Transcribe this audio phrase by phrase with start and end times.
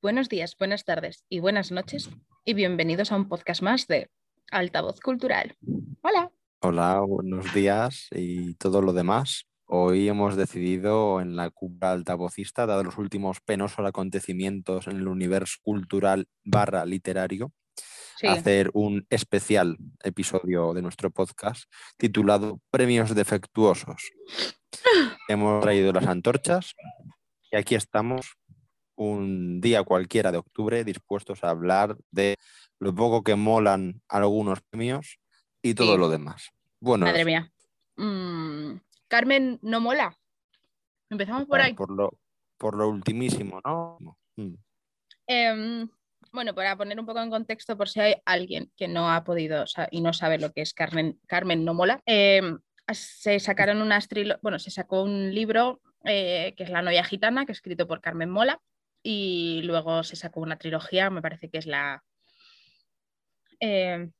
[0.00, 2.08] buenos días, buenas tardes y buenas noches
[2.44, 4.10] y bienvenidos a un podcast más de
[4.50, 5.56] Altavoz Cultural.
[6.02, 6.30] Hola.
[6.60, 9.46] Hola, buenos días y todo lo demás.
[9.66, 15.58] Hoy hemos decidido en la cúpula altavocista, dado los últimos penosos acontecimientos en el universo
[15.62, 17.52] cultural barra literario,
[18.22, 21.64] hacer un especial episodio de nuestro podcast
[21.96, 24.12] titulado Premios Defectuosos.
[25.28, 26.74] hemos traído las antorchas
[27.50, 28.38] y aquí estamos
[28.98, 32.36] un día cualquiera de octubre dispuestos a hablar de
[32.80, 35.18] lo poco que molan algunos premios
[35.62, 36.50] y todo lo demás.
[36.80, 37.52] Bueno, Madre mía.
[37.96, 38.74] Mm,
[39.08, 40.16] Carmen no mola.
[41.10, 41.74] Empezamos por ahí.
[41.74, 42.18] Por lo,
[42.56, 43.98] por lo ultimísimo, ¿no?
[44.36, 44.54] Mm.
[45.26, 45.88] Em,
[46.32, 49.64] bueno, para poner un poco en contexto, por si hay alguien que no ha podido
[49.90, 52.58] y no sabe lo que es Carmen, Carmen no mola, em,
[52.90, 54.08] se sacaron unas
[54.42, 58.00] bueno, se sacó un libro eh, que es La novia gitana, que es escrito por
[58.00, 58.60] Carmen Mola,
[59.02, 62.02] y luego se sacó una trilogía, me parece que es la,
[63.60, 64.12] em,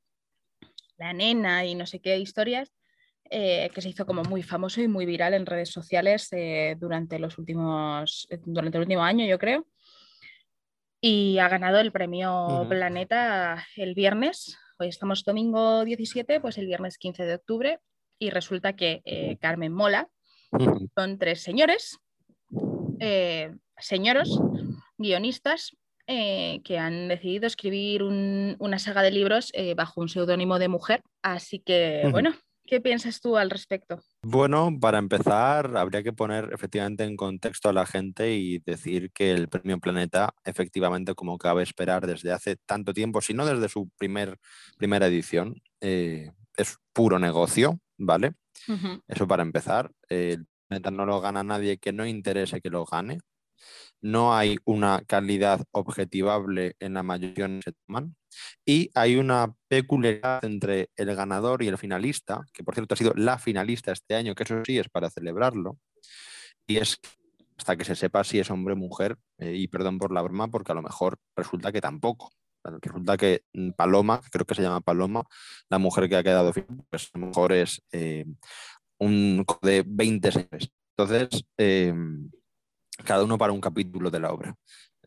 [0.96, 2.72] la nena y no sé qué historias,
[3.30, 7.18] eh, que se hizo como muy famoso y muy viral en redes sociales eh, durante
[7.18, 9.66] los últimos, durante el último año, yo creo.
[11.00, 14.58] Y ha ganado el premio Planeta el viernes.
[14.78, 17.80] Hoy estamos domingo 17, pues el viernes 15 de octubre.
[18.18, 20.08] Y resulta que eh, Carmen Mola
[20.96, 22.00] son tres señores,
[23.80, 24.40] señoros,
[24.96, 25.76] guionistas,
[26.06, 31.02] que han decidido escribir una saga de libros bajo un seudónimo de mujer.
[31.22, 32.34] Así que, bueno,
[32.68, 33.98] ¿Qué piensas tú al respecto?
[34.22, 39.30] Bueno, para empezar, habría que poner efectivamente en contexto a la gente y decir que
[39.32, 43.88] el Premio Planeta, efectivamente, como cabe esperar desde hace tanto tiempo, si no desde su
[43.96, 44.36] primer,
[44.76, 48.34] primera edición, eh, es puro negocio, ¿vale?
[49.06, 49.90] Eso para empezar.
[50.10, 53.20] el Planeta no lo gana nadie que no interese que lo gane.
[54.00, 58.16] No hay una calidad objetivable en la mayoría que se toman.
[58.64, 63.12] Y hay una peculiaridad entre el ganador y el finalista, que por cierto ha sido
[63.16, 65.78] la finalista este año, que eso sí es para celebrarlo,
[66.66, 67.00] y es
[67.56, 70.48] hasta que se sepa si es hombre o mujer, eh, y perdón por la broma,
[70.48, 72.30] porque a lo mejor resulta que tampoco.
[72.82, 75.24] Resulta que mm, Paloma, creo que se llama Paloma,
[75.68, 76.52] la mujer que ha quedado
[76.90, 78.26] pues a lo mejor es eh,
[78.98, 80.70] un de 20 señores.
[80.96, 81.94] Entonces, eh,
[83.04, 84.56] cada uno para un capítulo de la obra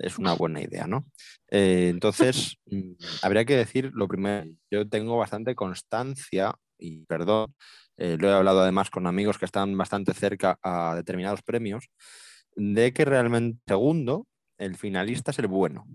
[0.01, 1.05] es una buena idea, ¿no?
[1.49, 7.53] Eh, entonces, mm, habría que decir lo primero, yo tengo bastante constancia, y perdón,
[7.97, 11.89] eh, lo he hablado además con amigos que están bastante cerca a determinados premios,
[12.55, 14.27] de que realmente, segundo,
[14.57, 15.85] el finalista es el bueno.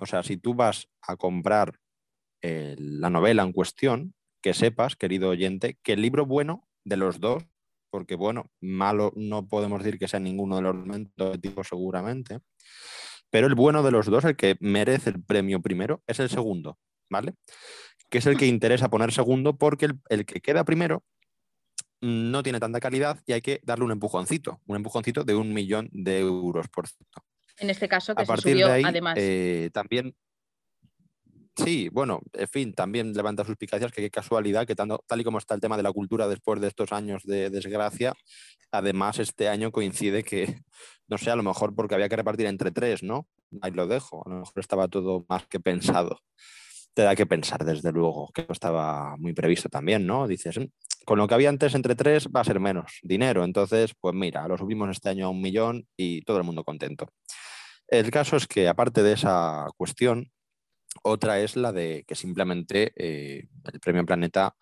[0.00, 1.78] O sea, si tú vas a comprar
[2.42, 7.18] eh, la novela en cuestión, que sepas, querido oyente, que el libro bueno de los
[7.20, 7.44] dos,
[7.90, 12.40] porque bueno, malo no podemos decir que sea ninguno de los elementos seguramente,
[13.30, 16.78] pero el bueno de los dos, el que merece el premio primero, es el segundo,
[17.10, 17.34] ¿vale?
[18.08, 21.04] Que es el que interesa poner segundo porque el, que queda primero
[22.00, 25.88] no tiene tanta calidad y hay que darle un empujoncito, un empujoncito de un millón
[25.92, 27.22] de euros, por cierto.
[27.58, 29.16] En este caso, que a partir de ahí, además.
[29.18, 30.14] Eh, también
[31.64, 35.54] Sí, bueno, en fin, también levanta suspicacias que qué casualidad que tal y como está
[35.54, 38.14] el tema de la cultura después de estos años de desgracia,
[38.70, 40.60] además este año coincide que,
[41.08, 43.26] no sé, a lo mejor porque había que repartir entre tres, ¿no?
[43.60, 46.20] Ahí lo dejo, a lo mejor estaba todo más que pensado.
[46.94, 50.28] Te da que pensar, desde luego, que estaba muy previsto también, ¿no?
[50.28, 50.66] Dices, mm,
[51.04, 54.46] con lo que había antes entre tres va a ser menos dinero, entonces, pues mira,
[54.46, 57.08] lo subimos este año a un millón y todo el mundo contento.
[57.88, 60.30] El caso es que, aparte de esa cuestión,
[61.02, 64.54] otra es la de que simplemente eh, el Premio Planeta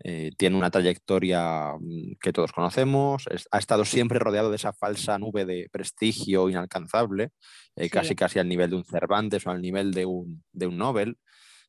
[0.00, 5.18] eh, tiene una trayectoria mm, que todos conocemos, ha estado siempre rodeado de esa falsa
[5.18, 7.30] nube de prestigio inalcanzable,
[7.76, 10.78] eh, casi casi al nivel de un Cervantes o al nivel de un, de un
[10.78, 11.18] Nobel,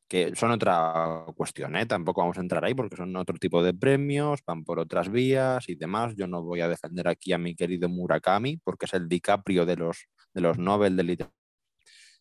[0.08, 4.40] que son otra cuestión, tampoco vamos a entrar ahí porque son otro tipo de premios,
[4.44, 6.14] van por otras vías y demás.
[6.16, 9.76] Yo no voy a defender aquí a mi querido Murakami porque es el DiCaprio de
[9.76, 11.39] los, de los Nobel de literatura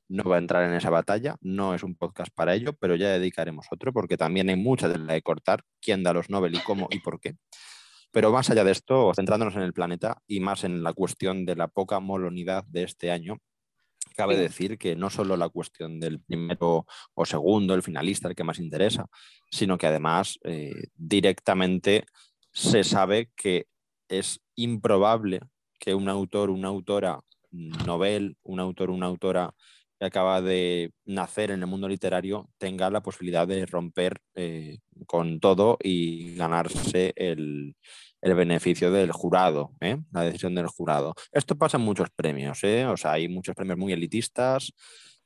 [0.10, 3.10] no va a entrar en esa batalla, no es un podcast para ello, pero ya
[3.10, 6.60] dedicaremos otro porque también hay mucha de la de cortar, quién da los Nobel y
[6.60, 7.36] cómo y por qué.
[8.12, 11.56] Pero más allá de esto, centrándonos en el planeta y más en la cuestión de
[11.56, 13.38] la poca molonidad de este año,
[14.16, 18.44] cabe decir que no solo la cuestión del primero o segundo, el finalista, el que
[18.44, 19.06] más interesa,
[19.52, 22.06] sino que además eh, directamente
[22.52, 23.68] se sabe que
[24.08, 25.40] es improbable
[25.80, 27.22] que un autor, una autora
[27.52, 29.54] novel, un autor, una autora
[30.00, 35.40] que acaba de nacer en el mundo literario tenga la posibilidad de romper eh, con
[35.40, 37.76] todo y ganarse el,
[38.22, 39.98] el beneficio del jurado, ¿eh?
[40.12, 41.16] la decisión del jurado.
[41.32, 42.86] Esto pasa en muchos premios, ¿eh?
[42.86, 44.74] o sea, hay muchos premios muy elitistas,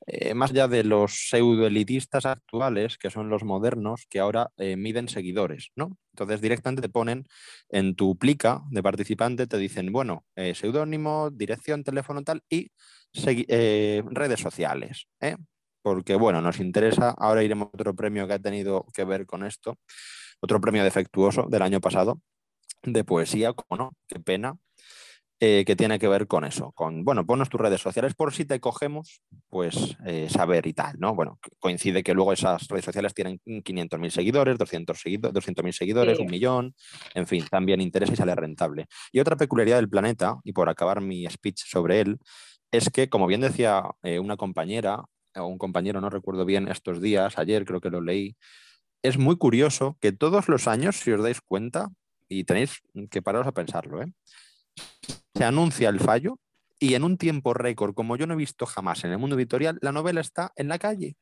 [0.06, 5.70] eh, más allá de los pseudoelitistas actuales, que son los modernos, que ahora miden seguidores,
[5.76, 5.96] ¿no?
[6.12, 7.24] Entonces directamente te ponen
[7.70, 10.24] en tu plica de participante, te dicen, bueno,
[10.54, 12.70] seudónimo, dirección, teléfono tal y
[13.14, 15.06] redes sociales,
[15.82, 19.44] porque bueno, nos interesa, ahora iremos a otro premio que ha tenido que ver con
[19.44, 19.76] esto,
[20.40, 22.20] otro premio defectuoso del año pasado,
[22.82, 24.56] de poesía, como no, qué pena,
[25.46, 28.46] eh, que tiene que ver con eso, con, bueno, ponos tus redes sociales por si
[28.46, 29.20] te cogemos,
[29.50, 31.14] pues eh, saber y tal, ¿no?
[31.14, 36.28] Bueno, coincide que luego esas redes sociales tienen 500.000 seguidores, 200.000 seguido, 200 seguidores, un
[36.28, 36.74] millón,
[37.14, 38.86] en fin, también interesa y sale rentable.
[39.12, 42.16] Y otra peculiaridad del planeta, y por acabar mi speech sobre él,
[42.72, 45.04] es que, como bien decía eh, una compañera,
[45.36, 48.34] o un compañero, no recuerdo bien estos días, ayer creo que lo leí,
[49.02, 51.90] es muy curioso que todos los años, si os dais cuenta,
[52.30, 52.80] y tenéis
[53.10, 54.06] que pararos a pensarlo, ¿eh?
[55.34, 56.38] Se anuncia el fallo
[56.78, 59.78] y en un tiempo récord, como yo no he visto jamás en el mundo editorial,
[59.80, 61.16] la novela está en la calle.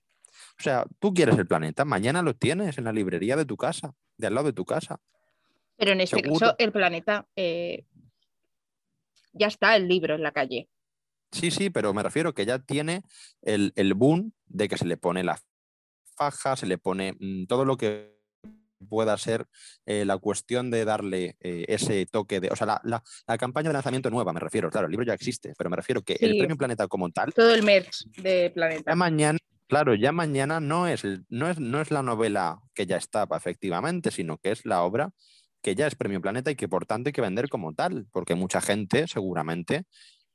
[0.59, 3.95] O sea, tú quieres el planeta, mañana lo tienes en la librería de tu casa,
[4.17, 5.01] de al lado de tu casa.
[5.77, 7.85] Pero en este caso, el planeta eh,
[9.33, 10.69] ya está el libro en la calle.
[11.31, 13.03] Sí, sí, pero me refiero que ya tiene
[13.41, 15.41] el, el boom de que se le pone la
[16.15, 18.22] faja, se le pone mm, todo lo que
[18.83, 19.47] pueda ser
[19.87, 22.51] eh, la cuestión de darle eh, ese toque de.
[22.51, 23.03] O sea, la,
[23.39, 26.17] campaña de lanzamiento nueva, me refiero, claro, el libro ya existe, pero me refiero que
[26.21, 27.33] el premio Planeta como tal.
[27.33, 28.91] Todo el merch de Planeta.
[28.91, 32.97] Ya mañana, claro, ya mañana no es, no, es, no es la novela que ya
[32.97, 35.11] está, efectivamente, sino que es la obra
[35.63, 38.35] que ya es premio Planeta y que por tanto hay que vender como tal, porque
[38.35, 39.85] mucha gente seguramente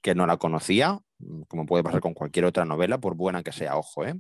[0.02, 1.00] que no la conocía,
[1.48, 4.16] como puede pasar con cualquier otra novela, por buena que sea, ojo, ¿eh?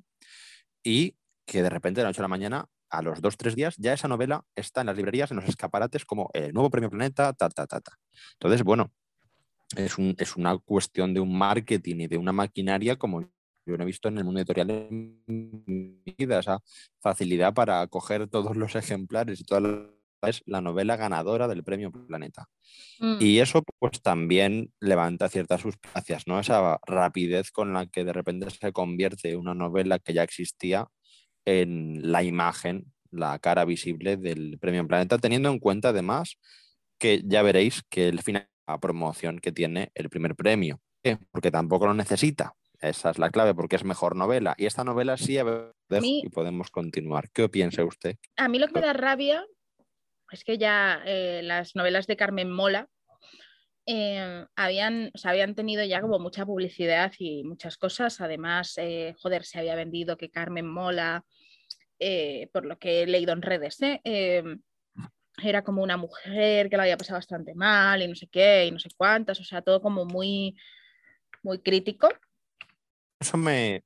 [0.84, 1.16] Y
[1.46, 3.94] que de repente de la noche a la mañana a los dos, tres días, ya
[3.94, 7.50] esa novela está en las librerías, en los escaparates, como el nuevo Premio Planeta, ta,
[7.50, 7.98] ta, ta, ta.
[8.34, 8.92] Entonces, bueno,
[9.76, 13.22] es, un, es una cuestión de un marketing y de una maquinaria como
[13.68, 16.60] yo no he visto en el mundo editorial en mi vida, esa
[17.02, 19.90] facilidad para coger todos los ejemplares y toda
[20.24, 22.48] es la novela ganadora del Premio Planeta.
[23.00, 23.18] Mm.
[23.20, 26.40] Y eso pues también levanta ciertas sustancias, ¿no?
[26.40, 30.88] Esa rapidez con la que de repente se convierte una novela que ya existía
[31.48, 36.38] en la imagen, la cara visible del Premio Planeta, teniendo en cuenta además
[37.00, 40.82] que ya veréis que el final la promoción que tiene el primer premio,
[41.32, 42.54] porque tampoco lo necesita.
[42.82, 44.56] Esa es la clave, porque es mejor novela.
[44.58, 45.40] Y esta novela sí,
[45.90, 47.30] y podemos continuar.
[47.32, 48.18] ¿Qué piensa usted?
[48.36, 49.46] A mí lo que me da rabia
[50.32, 52.90] es que ya eh, las novelas de Carmen Mola
[53.90, 58.20] eh, habían, habían tenido ya como mucha publicidad y muchas cosas.
[58.20, 61.24] Además, eh, joder, se había vendido que Carmen Mola
[61.98, 64.02] eh, por lo que he leído en redes, ¿eh?
[64.04, 64.62] Em,
[65.42, 68.72] era como una mujer que la había pasado bastante mal y no sé qué, y
[68.72, 70.58] no sé cuántas, o sea, todo como muy,
[71.42, 72.10] muy crítico.
[73.20, 73.84] Eso me...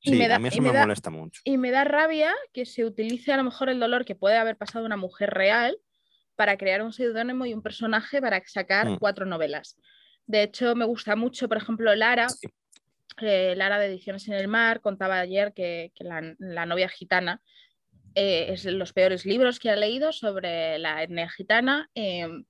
[0.00, 1.40] Sí, a mí eso me, molesta mucho.
[1.44, 4.56] Y me da rabia que se utilice a lo mejor el dolor que puede haber
[4.56, 5.78] pasado una mujer real
[6.36, 8.98] para crear un seudónimo y un personaje para sacar mm.
[8.98, 9.76] cuatro novelas.
[10.26, 12.26] De hecho, me gusta mucho, por ejemplo, Lara,
[13.20, 17.42] eh, Lara de Ediciones en el Mar contaba ayer que, la, novia gitana
[18.14, 22.44] eh, es de los peores libros que ha leído sobre la etnia gitana em,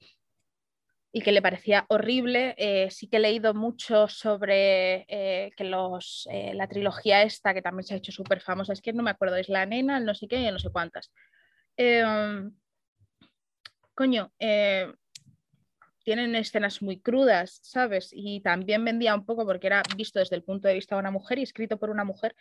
[1.13, 2.55] y que le parecía horrible.
[2.57, 7.95] Eh, sí que he leído mucho sobre que los, la trilogía esta, que también se
[7.95, 10.41] ha hecho súper famosa, es que no me acuerdo, es La Nena, no sé qué
[10.41, 11.13] y no sé cuántas.
[14.03, 14.33] Coño,
[16.03, 18.11] tienen escenas muy crudas, ¿sabes?
[18.13, 21.13] Y también vendía un poco porque era visto desde el punto de vista de una
[21.13, 22.35] mujer y escrito por una mujer,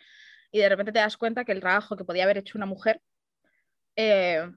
[0.50, 3.00] y de repente te das cuenta que el trabajo que podía haber hecho una mujer
[3.94, 4.50] eh,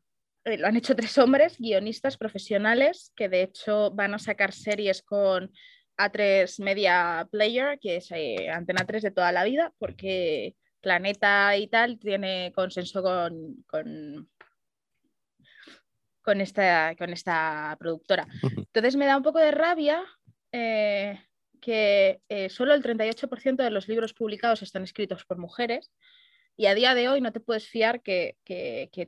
[0.46, 5.04] eh, lo han hecho tres hombres, guionistas profesionales, que de hecho van a sacar series
[5.04, 5.52] con
[5.98, 11.68] A3 Media Player, que es eh, Antena 3 de toda la vida, porque Planeta y
[11.68, 14.28] tal tiene consenso con con
[16.34, 18.28] esta, con esta productora.
[18.44, 20.04] Entonces me da un poco de rabia
[20.52, 21.20] eh,
[21.62, 25.92] que eh, solo el 38% de los libros publicados están escritos por mujeres
[26.58, 28.38] y a día de hoy no te puedes fiar que,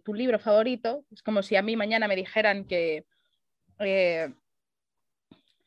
[0.03, 3.05] tu libro favorito, es como si a mí mañana me dijeran que
[3.79, 4.33] eh,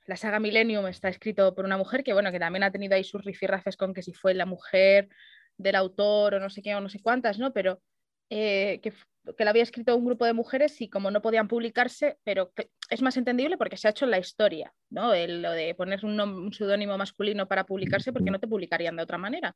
[0.06, 3.04] la saga Millennium está escrito por una mujer, que bueno, que también ha tenido ahí
[3.04, 5.08] sus rifirrafes con que si fue la mujer
[5.56, 7.52] del autor o no sé qué o no sé cuántas, ¿no?
[7.52, 7.80] Pero
[8.28, 8.92] que
[9.36, 12.52] que la había escrito un grupo de mujeres y como no podían publicarse, pero
[12.88, 15.12] es más entendible porque se ha hecho en la historia, ¿no?
[15.12, 19.02] El, lo de poner un, un seudónimo masculino para publicarse porque no te publicarían de
[19.02, 19.54] otra manera.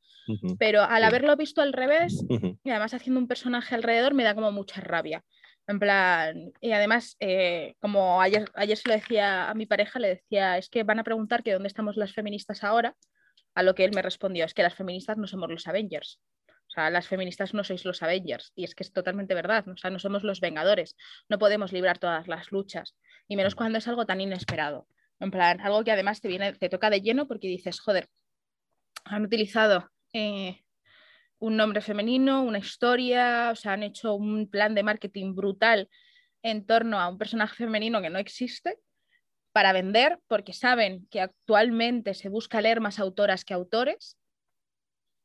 [0.59, 2.25] Pero al haberlo visto al revés
[2.63, 5.25] y además haciendo un personaje alrededor me da como mucha rabia.
[5.67, 10.09] En plan, y además, eh, como ayer, ayer se lo decía a mi pareja, le
[10.09, 12.95] decía, es que van a preguntar que dónde estamos las feministas ahora,
[13.55, 16.21] a lo que él me respondió, es que las feministas no somos los Avengers.
[16.75, 18.53] O sea, las feministas no sois los Avengers.
[18.57, 19.69] Y es que es totalmente verdad.
[19.69, 20.97] O sea, no somos los Vengadores.
[21.29, 22.97] No podemos librar todas las luchas.
[23.29, 24.89] Y menos cuando es algo tan inesperado.
[25.21, 28.09] En plan, algo que además te viene, te toca de lleno porque dices, joder,
[29.05, 30.65] han utilizado eh,
[31.39, 35.89] un nombre femenino, una historia, o sea, han hecho un plan de marketing brutal
[36.43, 38.81] en torno a un personaje femenino que no existe
[39.53, 44.19] para vender, porque saben que actualmente se busca leer más autoras que autores.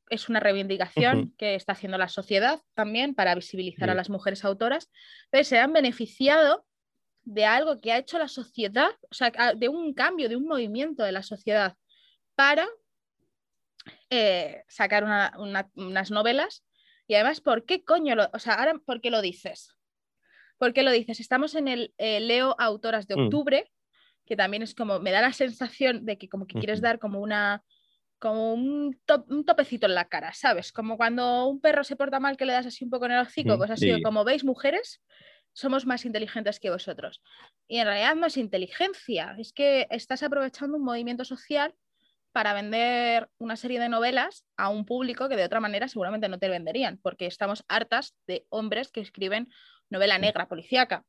[0.09, 4.89] Es una reivindicación que está haciendo la sociedad también para visibilizar a las mujeres autoras.
[5.25, 6.65] Entonces se han beneficiado
[7.23, 11.03] de algo que ha hecho la sociedad, o sea, de un cambio, de un movimiento
[11.03, 11.75] de la sociedad
[12.35, 12.67] para
[14.09, 15.03] eh, sacar
[15.37, 16.65] unas novelas.
[17.07, 19.75] Y además, ¿por qué coño lo, o sea, ahora, ¿por qué lo dices?
[20.57, 21.19] ¿Por qué lo dices?
[21.19, 23.25] Estamos en el eh, Leo Autoras de mm.
[23.25, 23.71] Octubre,
[24.25, 27.19] que también es como, me da la sensación de que como que quieres dar como
[27.19, 27.63] una,
[28.19, 28.99] como un,
[29.29, 30.71] un, topecito en la cara, ¿sabes?
[30.71, 33.21] Como cuando un perro se porta mal que le das así un poco en el
[33.21, 35.01] hocico, pues así, como veis, mujeres,
[35.53, 37.21] somos más inteligentes que vosotros.
[37.67, 41.73] Y en realidad no es inteligencia, es que estás aprovechando un movimiento social
[42.31, 46.38] para vender una serie de novelas a un público que de otra manera seguramente no
[46.38, 49.49] te venderían, porque estamos hartas de hombres que escriben
[49.89, 51.05] novela negra policíaca.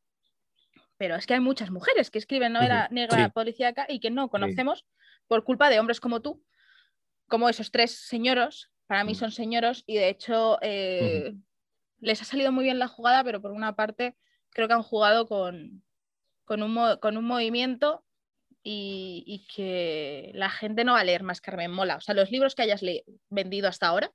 [0.97, 4.87] Pero es que hay muchas mujeres que escriben novela negra policíaca y que no conocemos
[5.27, 6.43] por culpa de hombres como tú,
[7.31, 9.15] como esos tres señoros, para mí mm.
[9.15, 11.33] son señoros y de hecho eh,
[12.01, 14.17] les ha salido muy bien la jugada, pero por una parte
[14.51, 15.83] creo que han jugado con,
[16.45, 18.05] con, un, con un movimiento
[18.63, 21.97] y, que la gente no va a leer más Carmen Mola.
[21.97, 22.83] O sea, los libros que hayas
[23.31, 24.13] vendido hasta ahora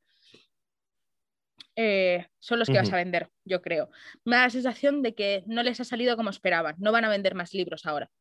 [1.77, 3.89] eh, son los que vas a vender, yo creo.
[4.25, 6.75] Me da la sensación de que no les ha salido como esperaban.
[6.79, 8.11] No van a vender más libros ahora.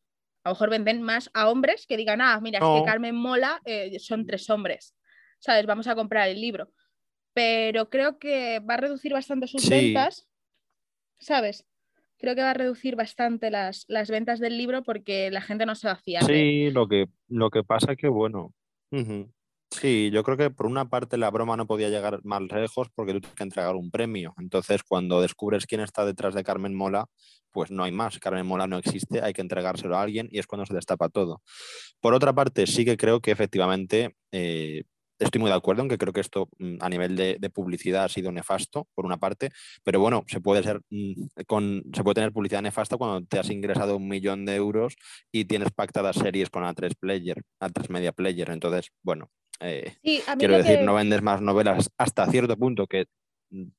[0.45, 3.61] A lo mejor venden más a hombres que digan, ah, mira, es que Carmen Mola
[3.65, 4.95] eh, son tres hombres.
[5.39, 5.67] ¿Sabes?
[5.67, 6.71] Vamos a comprar el libro.
[7.33, 10.29] Pero creo que va a reducir bastante sus ventas.
[11.19, 11.67] ¿Sabes?
[12.25, 15.89] creo que va a reducir bastante las, ventas del libro porque la gente no se
[15.89, 16.25] va a fiar.
[16.25, 18.55] Sí, lo que, lo que pasa es que, bueno,
[19.81, 23.12] sí, yo creo que por una parte la broma no podía llegar más lejos porque
[23.12, 24.35] tú tienes que entregar un premio.
[24.38, 27.07] Entonces, cuando descubres quién está detrás de Carmen Mola,
[27.50, 28.19] pues no hay más.
[28.19, 31.43] Carmen Mola no existe, hay que entregárselo a alguien y es cuando se destapa todo.
[32.00, 34.85] Por otra parte, sí que creo que efectivamente eh,
[35.19, 38.09] estoy muy de acuerdo en que creo que esto mm, a nivel de, publicidad ha
[38.09, 39.50] sido nefasto, por una parte,
[39.85, 41.12] pero bueno, se puede, ser, mm,
[41.47, 44.97] con, se puede tener publicidad nefasta cuando te has ingresado un millón de euros
[45.33, 48.50] y tienes pactadas series con A3 Player, A3 Media Player.
[48.50, 49.31] Entonces, bueno,
[49.64, 49.97] eh,
[50.38, 53.06] quiero decir, no vendes más novelas hasta cierto punto que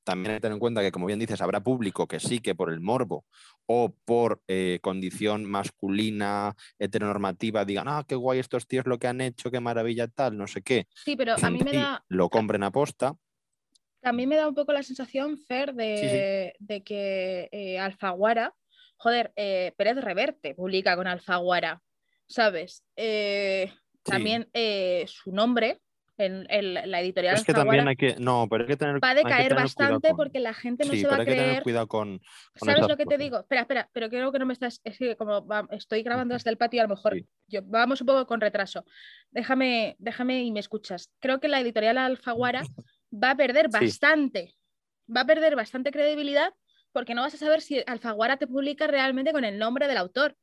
[0.04, 2.54] también hay que tener en cuenta que, como bien dices, habrá público que sí que
[2.54, 3.24] por el morbo
[3.66, 9.20] o por eh, condición masculina, heteronormativa, digan, ah, qué guay estos tíos lo que han
[9.20, 10.86] hecho, qué maravilla tal, no sé qué.
[10.94, 12.04] Sí, pero a mí me da...
[12.08, 13.16] Lo compren a posta.
[14.12, 18.54] Mí me da un poco la sensación, Fer, de, que eh, Alfaguara,
[18.96, 21.82] joder, eh, Pérez Reverte publica con Alfaguara,
[22.28, 22.84] ¿sabes?
[24.06, 24.48] También
[25.06, 25.80] su nombre
[26.18, 27.34] en, la editorial.
[27.34, 28.16] Es que también hay que.
[28.18, 29.02] No, pero hay que tener.
[29.02, 31.38] Va a decaer bastante porque la gente no se va a creer.
[31.38, 32.20] Que tener cuidado con.
[32.54, 33.40] ¿Sabes lo que te digo?
[33.40, 34.80] Espera, espera, pero creo que no me estás.
[34.84, 37.16] Es que como estoy grabando desde el patio, a lo mejor
[37.48, 38.84] yo, vamos un poco con retraso.
[39.30, 41.10] Déjame, déjame y me escuchas.
[41.20, 42.62] Creo que la editorial Alfaguara
[43.12, 44.54] va a perder bastante.
[45.14, 46.52] Va a perder bastante credibilidad
[46.92, 50.34] porque no vas a saber si Alfaguara te publica realmente con el nombre del autor.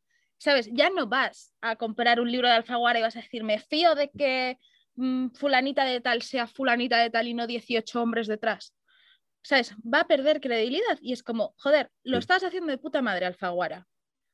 [0.44, 0.70] ¿Sabes?
[0.74, 3.96] Ya no vas a comprar un libro de Alfaguara y vas a decir, me fío
[3.96, 4.58] de que
[4.96, 8.76] Mm, fulanita de tal sea fulanita de tal y no 18 hombres detrás.
[9.42, 9.76] ¿Sabes?
[9.82, 13.88] Va a perder credibilidad y es como, joder, lo estás haciendo de puta madre, Alfaguara.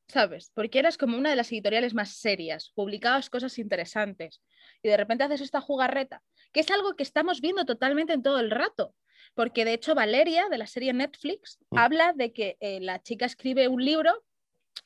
[0.07, 0.51] ¿Sabes?
[0.55, 4.41] Porque eras como una de las editoriales más serias, publicabas cosas interesantes
[4.81, 8.39] y de repente haces esta jugarreta, que es algo que estamos viendo totalmente en todo
[8.39, 8.95] el rato.
[9.35, 11.77] Porque de hecho Valeria, de la serie Netflix, mm.
[11.77, 14.23] habla de que eh, la chica escribe un libro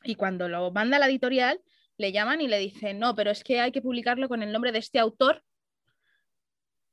[0.04, 1.62] y cuando lo manda a la editorial
[1.98, 4.72] le llaman y le dicen, no, pero es que hay que publicarlo con el nombre
[4.72, 5.44] de este autor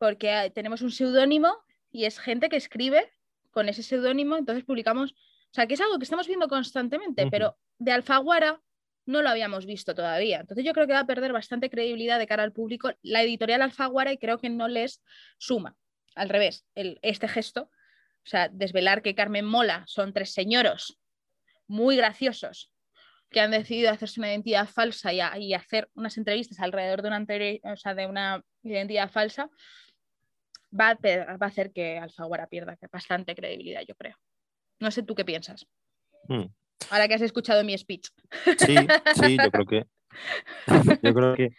[0.00, 1.54] porque tenemos un seudónimo
[1.90, 3.12] y es gente que escribe
[3.50, 7.58] con ese seudónimo, entonces publicamos, o sea, que es algo que estamos viendo constantemente, pero
[7.78, 8.62] de Alfaguara
[9.04, 10.40] no lo habíamos visto todavía.
[10.40, 13.60] Entonces yo creo que va a perder bastante credibilidad de cara al público la editorial
[13.60, 15.02] Alfaguara y creo que no les
[15.36, 15.76] suma.
[16.14, 17.70] Al revés, el, este gesto
[18.24, 20.98] O sea, desvelar que Carmen Mola son tres señoros
[21.66, 22.72] muy graciosos
[23.30, 28.06] que han decidido hacerse una identidad falsa y, hacer unas entrevistas alrededor de una, de
[28.06, 29.48] una identidad falsa,
[30.78, 34.16] va a, hacer que Alfaguara pierda bastante credibilidad, yo creo.
[34.80, 35.66] No sé tú qué piensas.
[36.28, 36.46] Hmm.
[36.90, 38.08] Ahora que has escuchado mi speech.
[38.58, 38.74] Sí,
[39.14, 39.84] sí, yo creo que.
[41.04, 41.50] Yo creo que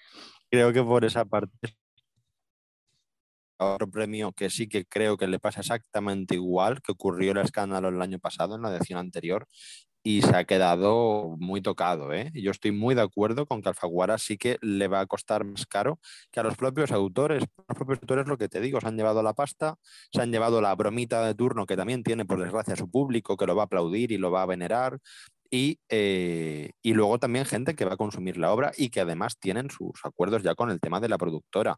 [0.50, 1.78] creo que por esa parte
[3.58, 7.90] otro premio que sí que creo que le pasa exactamente igual que ocurrió el escándalo
[7.90, 9.48] el año pasado en la edición anterior
[10.04, 12.14] y se ha quedado muy tocado.
[12.14, 12.32] ¿eh?
[12.34, 15.66] Yo estoy muy de acuerdo con que Alfaguara sí que le va a costar más
[15.66, 16.00] caro
[16.32, 17.44] que a los propios autores.
[17.68, 19.76] Los propios autores, lo que te digo, se han llevado la pasta,
[20.12, 23.46] se han llevado la bromita de turno que también tiene, por desgracia, su público, que
[23.46, 24.98] lo va a aplaudir y lo va a venerar.
[25.54, 29.38] Y, eh, y luego también gente que va a consumir la obra y que además
[29.38, 31.78] tienen sus acuerdos ya con el tema de la productora.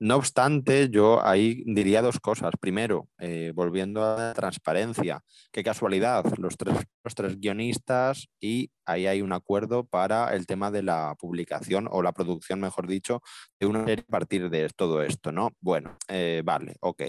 [0.00, 2.52] No obstante, yo ahí diría dos cosas.
[2.60, 5.22] Primero, eh, volviendo a la transparencia,
[5.52, 10.72] qué casualidad, los tres, los tres guionistas y ahí hay un acuerdo para el tema
[10.72, 13.22] de la publicación o la producción, mejor dicho,
[13.60, 15.50] de una serie a partir de todo esto, ¿no?
[15.60, 17.02] Bueno, eh, vale, ok,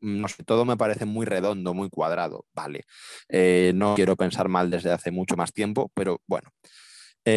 [0.00, 2.84] no sé, todo me parece muy redondo, muy cuadrado, vale.
[3.28, 6.50] Eh, no quiero pensar mal desde hace mucho más tiempo, pero bueno.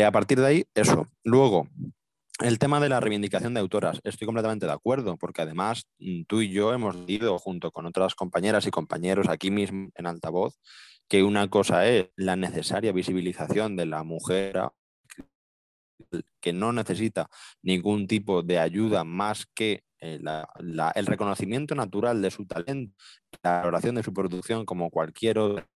[0.04, 1.08] a partir de ahí, eso.
[1.24, 1.68] Luego,
[2.40, 6.42] el tema de la reivindicación de autoras, estoy completamente de acuerdo, porque además mm, tú
[6.42, 10.58] y yo hemos ido junto con otras compañeras y compañeros aquí mismo en altavoz
[11.08, 14.62] que una cosa es la necesaria visibilización de la mujer
[16.42, 17.30] que no necesita
[17.62, 20.20] ningún tipo de ayuda más que eh,
[20.96, 22.96] el reconocimiento natural de su talento,
[23.44, 25.68] la valoración de su producción como cualquier otra.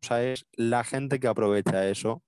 [0.00, 2.22] cosa es la gente que aprovecha eso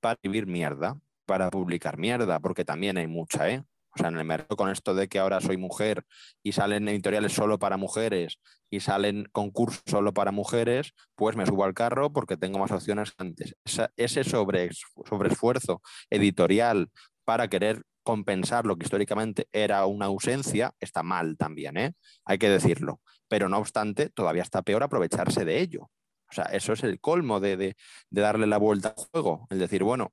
[0.00, 3.64] para vivir mierda para publicar mierda, porque también hay mucha, ¿eh?
[3.94, 6.04] O sea, en el mercado con esto de que ahora soy mujer
[6.42, 8.38] y salen editoriales solo para mujeres
[8.70, 13.12] y salen concursos solo para mujeres, pues me subo al carro porque tengo más opciones
[13.18, 13.54] antes.
[13.96, 14.70] ese sobre,
[15.08, 16.88] sobreesfuerzo editorial
[17.24, 21.92] para querer compensar lo que históricamente era una ausencia está mal también, ¿eh?
[22.24, 23.00] Hay que decirlo.
[23.28, 25.90] Pero no obstante, todavía está peor aprovecharse de ello.
[26.30, 27.76] O sea, eso es el colmo de, de
[28.20, 29.46] darle la vuelta al juego.
[29.50, 30.12] Es decir, bueno,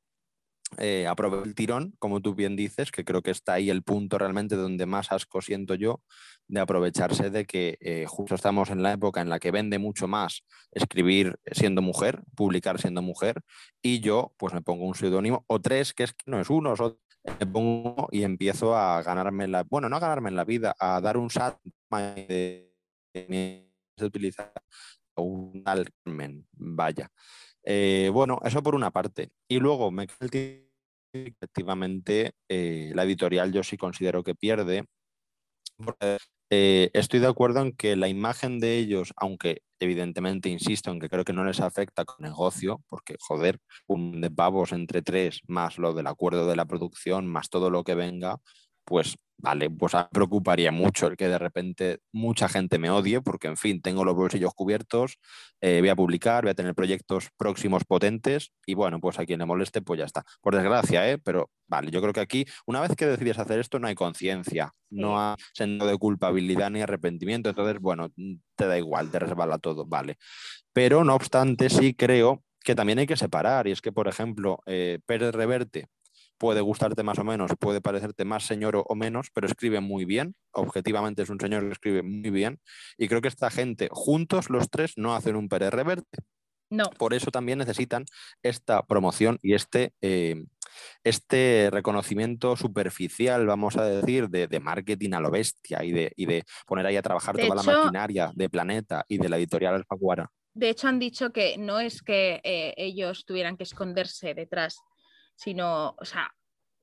[0.77, 1.07] eh,
[1.43, 4.85] el tirón, como tú bien dices, que creo que está ahí el punto realmente donde
[4.85, 6.01] más asco siento yo
[6.47, 10.07] de aprovecharse de que eh, justo estamos en la época en la que vende mucho
[10.07, 13.41] más escribir siendo mujer, publicar siendo mujer,
[13.82, 16.73] y yo pues me pongo un seudónimo o tres, que es que no es uno,
[17.39, 21.01] me pongo y empiezo a ganarme la, bueno, no a ganarme en la vida, a
[21.01, 21.60] dar un sat
[21.91, 22.73] de,
[23.13, 24.53] de utilizar
[25.15, 27.12] un almen, vaya.
[27.71, 29.29] Eh, bueno, eso por una parte.
[29.47, 30.08] Y luego me
[31.13, 34.86] efectivamente eh, la editorial yo sí considero que pierde.
[36.51, 41.10] Eh, estoy de acuerdo en que la imagen de ellos, aunque evidentemente insisto en que
[41.10, 45.77] creo que no les afecta con negocio, porque joder, un de pavos entre tres, más
[45.77, 48.38] lo del acuerdo de la producción, más todo lo que venga,
[48.89, 53.47] pues vale, pues me preocuparía mucho el que de repente mucha gente me odie, porque
[53.47, 55.17] en fin, tengo los bolsillos cubiertos,
[55.62, 59.39] eh, voy a publicar, voy a tener proyectos próximos potentes y bueno, pues a quien
[59.39, 60.25] le moleste, pues ya está.
[60.41, 61.17] Por desgracia, ¿eh?
[61.17, 64.73] Pero vale, yo creo que aquí, una vez que decides hacer esto, no hay conciencia,
[64.89, 68.10] no hay sentido de culpabilidad ni arrepentimiento, entonces, bueno,
[68.56, 70.17] te da igual, te resbala todo, vale.
[70.73, 74.60] Pero no obstante, sí creo que también hay que separar, y es que, por ejemplo,
[74.65, 75.88] eh, Pérez Reverte,
[76.39, 80.36] puede gustarte más o menos, puede parecerte más señor o menos, pero escribe muy bien.
[80.52, 82.60] Objetivamente es un señor que escribe muy bien.
[82.97, 86.17] Y creo que esta gente, juntos los tres, no hacen un Pérez Reverte.
[86.71, 86.89] No.
[86.97, 88.06] Por eso también necesitan
[88.43, 90.43] esta promoción y este, eh,
[91.04, 96.86] este reconocimiento superficial, vamos a decir, de, marketing a lo bestia y de, de poner
[96.86, 100.32] ahí a trabajar toda la maquinaria de Planeta y de la editorial Alfaguara.
[100.54, 104.80] De hecho, han dicho que no es que eh, ellos tuvieran que esconderse detrás
[105.39, 106.36] sino, o sea,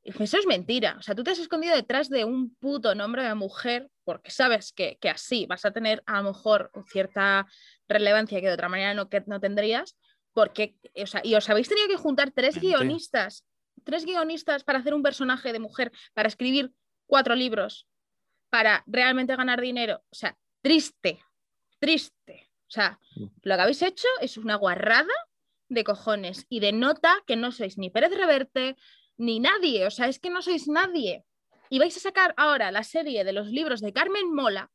[0.03, 0.97] eso es mentira.
[0.99, 4.73] O sea, tú te has escondido detrás de un puto nombre de mujer porque sabes
[4.73, 7.47] que, así vas a tener a lo mejor cierta
[7.87, 9.99] relevancia que de otra manera no, que no tendrías,
[10.33, 13.45] porque, o sea, y os habéis tenido que juntar tres guionistas,
[13.85, 16.73] tres guionistas para hacer un personaje de mujer, para escribir
[17.07, 17.87] cuatro libros,
[18.49, 20.03] para realmente ganar dinero.
[20.09, 21.21] O sea, triste,
[21.79, 22.49] triste.
[22.69, 23.27] O sea, mm.
[23.43, 25.13] lo que habéis hecho es una guarrada
[25.69, 28.77] de cojones y de nota que no sois ni Pérez Reverte
[29.17, 31.25] ni nadie, o sea, es que no sois nadie.
[31.71, 34.71] Y vais a sacar ahora la serie de los libros de Carmen Mola,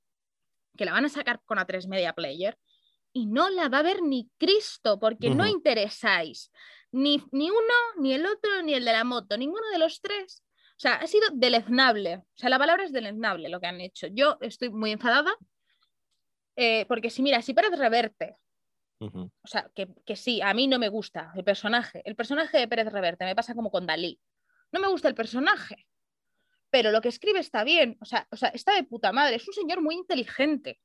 [0.76, 2.58] que la van a sacar con A3 Media Player,
[3.14, 6.52] y no la va a ver ni Cristo, porque no interesáis.
[6.92, 10.44] Ni, ni uno, ni el otro, ni el de la moto, ninguno de los tres.
[10.72, 12.18] O sea, ha sido deleznable.
[12.18, 14.08] O sea, la palabra es deleznable lo que han hecho.
[14.08, 15.36] Yo estoy muy enfadada
[16.56, 18.36] eh, porque si mira, si Pérez Reverte,
[19.02, 22.68] o sea, que, que, sí, a mí no me gusta el personaje, el personaje de
[22.68, 24.20] Pérez Reverte me pasa como con Dalí,
[24.72, 25.88] no me gusta el personaje,
[26.70, 29.48] pero lo que escribe está bien, o sea, o sea está de puta madre, es
[29.48, 30.80] un señor muy inteligente,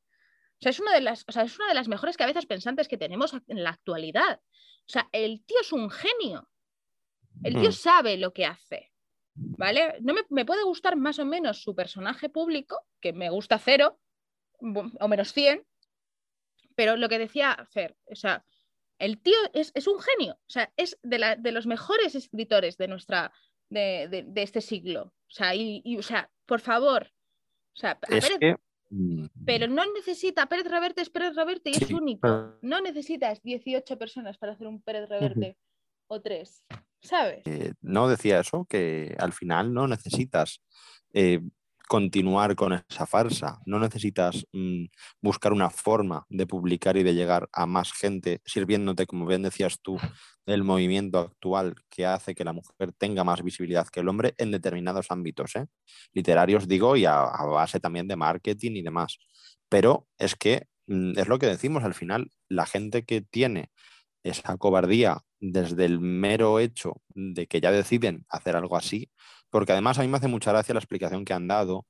[0.59, 2.89] o sea, es una de las, o sea, es una de las mejores cabezas pensantes
[2.89, 4.41] que tenemos en la actualidad.
[4.43, 6.49] O sea, el tío es un genio.
[7.43, 7.73] El tío mm.
[7.73, 8.91] sabe lo que hace.
[9.35, 9.99] ¿Vale?
[10.01, 14.01] No me, puede gustar más o menos su personaje público, que me gusta cero
[14.61, 15.63] o menos 100,
[16.77, 18.45] pero lo que decía Fer, o sea,
[18.99, 23.33] el tío es, un genio, o sea, es de, de, los mejores escritores de nuestra,
[23.69, 25.13] de, de, este siglo.
[25.29, 27.13] O sea, y, o sea, por favor,
[27.75, 27.99] o sea,
[28.91, 29.27] Mm.
[29.45, 32.55] Pero no necesita, Pérez Reverte es Pérez Reverte y es único.
[32.63, 35.57] No necesitas 18 personas para hacer un Pérez Reverte
[36.07, 36.65] o tres,
[37.01, 37.43] ¿sabes?
[37.47, 40.63] Eh, no decía eso, que al final no necesitas
[41.13, 41.41] eh,
[41.87, 43.61] continuar con esa farsa.
[43.67, 44.87] No necesitas mm,
[45.23, 49.79] buscar una forma de publicar y de llegar a más gente, sirviéndote, como bien decías
[49.81, 49.99] tú,
[50.47, 54.51] del movimiento actual que hace que la mujer tenga más visibilidad que el hombre en
[54.51, 55.67] determinados ámbitos, ¿eh?
[56.13, 59.19] literarios digo, y a, base también de marketing y demás.
[59.69, 63.71] Pero es que mm, es lo que decimos al final, la gente que tiene
[64.23, 69.11] esa cobardía desde el mero hecho de que ya deciden hacer algo así,
[69.57, 71.87] porque además a mí me hace mucha gracia la explicación que han dado,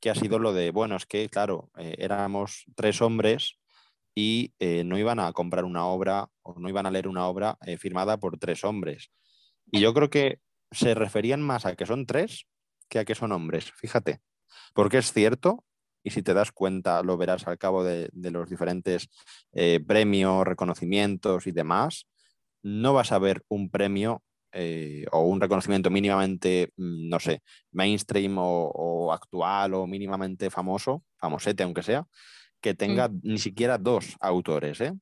[0.00, 3.60] que ha sido lo de, bueno, es que, claro, eh, éramos tres hombres
[4.16, 7.56] y eh, no iban a comprar una obra o no iban a leer una obra
[7.64, 9.12] eh, firmada por tres hombres.
[9.70, 10.40] Y yo creo que
[10.72, 12.48] se referían más a que son tres
[12.88, 14.18] que a que son hombres, fíjate,
[14.72, 15.64] porque es cierto,
[16.02, 19.08] y si te das cuenta lo verás al cabo de, de los diferentes
[19.86, 22.08] premios, reconocimientos y demás,
[22.64, 24.24] no vas a ver un premio
[24.54, 31.64] eh, o un reconocimiento mínimamente, mm, no sé, mainstream o, actual o mínimamente famoso, famosete
[31.64, 32.06] aunque sea,
[32.60, 33.20] que tenga mm.
[33.22, 34.94] ni siquiera dos autores, ¿eh?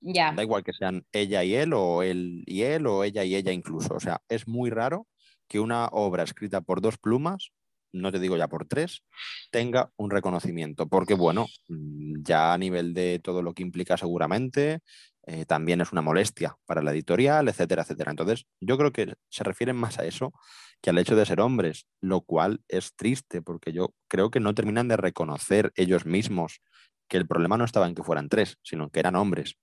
[0.00, 0.32] Ya.
[0.32, 3.52] Da igual que sean ella y él o él y él o ella y ella
[3.52, 3.94] incluso.
[3.94, 5.06] O sea, es muy raro
[5.48, 7.52] que una obra escrita por dos plumas,
[7.92, 9.02] no te digo ya por tres,
[9.50, 10.88] tenga un reconocimiento.
[10.88, 14.80] Porque, bueno, mm, ya a nivel de todo lo que implica seguramente,
[15.24, 18.10] eh, también es una molestia para la editorial, etcétera, etcétera.
[18.10, 20.32] Entonces, yo creo que se refieren más a eso
[20.80, 24.54] que al hecho de ser hombres, lo cual es triste porque yo creo que no
[24.54, 26.60] terminan de reconocer ellos mismos
[27.08, 29.54] que el problema no estaba en que fueran tres, sino que eran hombres.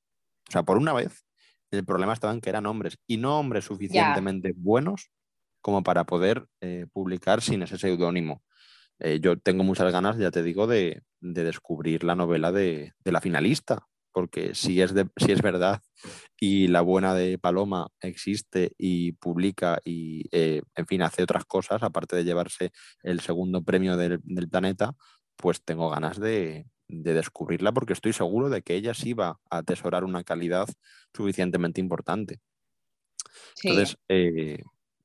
[0.48, 1.26] O sea, por una vez,
[1.72, 5.10] el problema estaba en que eran hombres y no hombres suficientemente buenos
[5.62, 8.44] como para poder eh, publicar sin ese seudónimo.
[9.00, 13.22] Eh, yo tengo muchas ganas, ya te digo, de, descubrir la novela de, de, la
[13.22, 15.82] finalista, porque si es, si es verdad
[16.40, 21.84] y la buena de Paloma existe y publica y, eh, en fin, hace otras cosas,
[21.84, 22.72] aparte de llevarse
[23.04, 24.94] el segundo premio del, planeta,
[25.36, 30.04] pues tengo ganas de, descubrirla porque estoy seguro de que ella sí va a atesorar
[30.04, 30.68] una calidad
[31.16, 32.40] suficientemente importante.
[33.62, 34.64] Entonces, eh,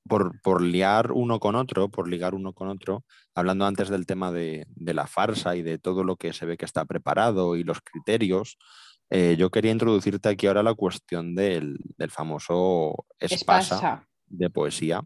[0.09, 4.33] por, por, liar uno con otro, por ligar uno con otro, hablando antes del tema
[4.33, 7.65] de, de, la farsa y de todo lo que se ve que está preparado y
[7.65, 8.59] los criterios,
[9.11, 15.05] eh, yo quería introducirte aquí ahora la cuestión del, famoso Espasa, de poesía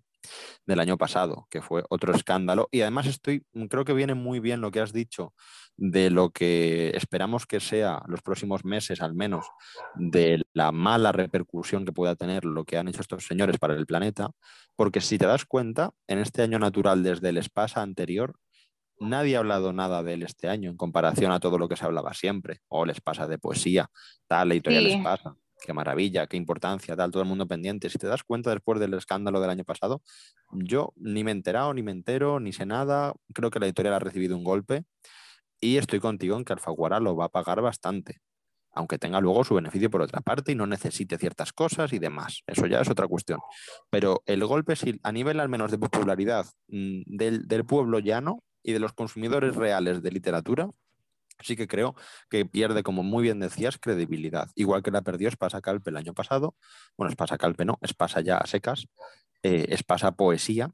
[0.66, 2.68] del año pasado, que fue otro escándalo.
[2.70, 5.34] Y además estoy, creo que viene muy bien lo que has dicho
[5.76, 9.46] de lo que esperamos que sea los próximos meses al menos,
[9.94, 13.86] de la mala repercusión que pueda tener lo que han hecho estos señores para el
[13.86, 14.30] planeta,
[14.74, 18.34] porque si te das cuenta, en este año natural desde el Espasa anterior,
[19.00, 21.84] nadie ha hablado nada de él este año en comparación a todo lo que se
[21.84, 22.60] hablaba siempre.
[22.68, 23.90] O les pasa de poesía,
[24.26, 25.34] tal, la editorial les pasa.
[25.60, 27.90] Qué maravilla, qué importancia, tal, todo el mundo pendiente.
[27.90, 30.02] Si te das cuenta después del escándalo del año pasado,
[30.52, 33.12] yo ni me he enterado, ni me entero, ni sé nada.
[33.34, 34.84] Creo que la editorial ha recibido un golpe
[35.60, 38.20] y estoy contigo en que Alfaguara lo va a pagar bastante,
[38.72, 42.42] aunque tenga luego su beneficio por otra parte y no necesite ciertas cosas y demás.
[42.46, 43.40] Eso ya es otra cuestión.
[43.90, 48.44] Pero el golpe, si a nivel al menos de popularidad mm, del, del pueblo llano,
[48.62, 50.70] y de los consumidores reales de literatura,
[51.40, 51.94] sí que creo
[52.28, 54.48] que pierde, como muy bien decías, credibilidad.
[54.54, 56.56] Igual que la perdió Espasa Calpe el año pasado.
[56.96, 58.88] Bueno, Espasa Calpe no, Espasa ya a secas.
[59.42, 60.70] Eh, Espasa Poesía,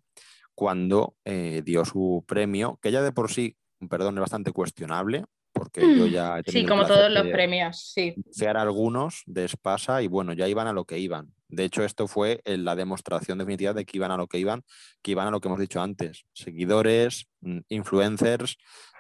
[0.55, 3.57] cuando eh, dio su premio, que ya de por sí,
[3.91, 6.41] perdón, es bastante cuestionable, porque yo ya...
[6.47, 8.15] sí, como todos los premios, sí.
[8.37, 11.33] Fear algunos de Espasa y bueno, ya iban a lo que iban.
[11.55, 14.63] De hecho, esto fue eh, la demostración definitiva de que iban a lo que iban,
[15.03, 16.25] que iban a lo que hemos dicho antes.
[16.33, 18.57] Seguidores, mm, influencers,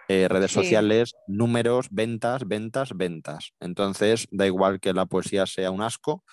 [0.08, 3.52] eh, redes sociales, números, ventas, ventas, ventas.
[3.60, 6.24] Entonces, da igual que la poesía sea un asco,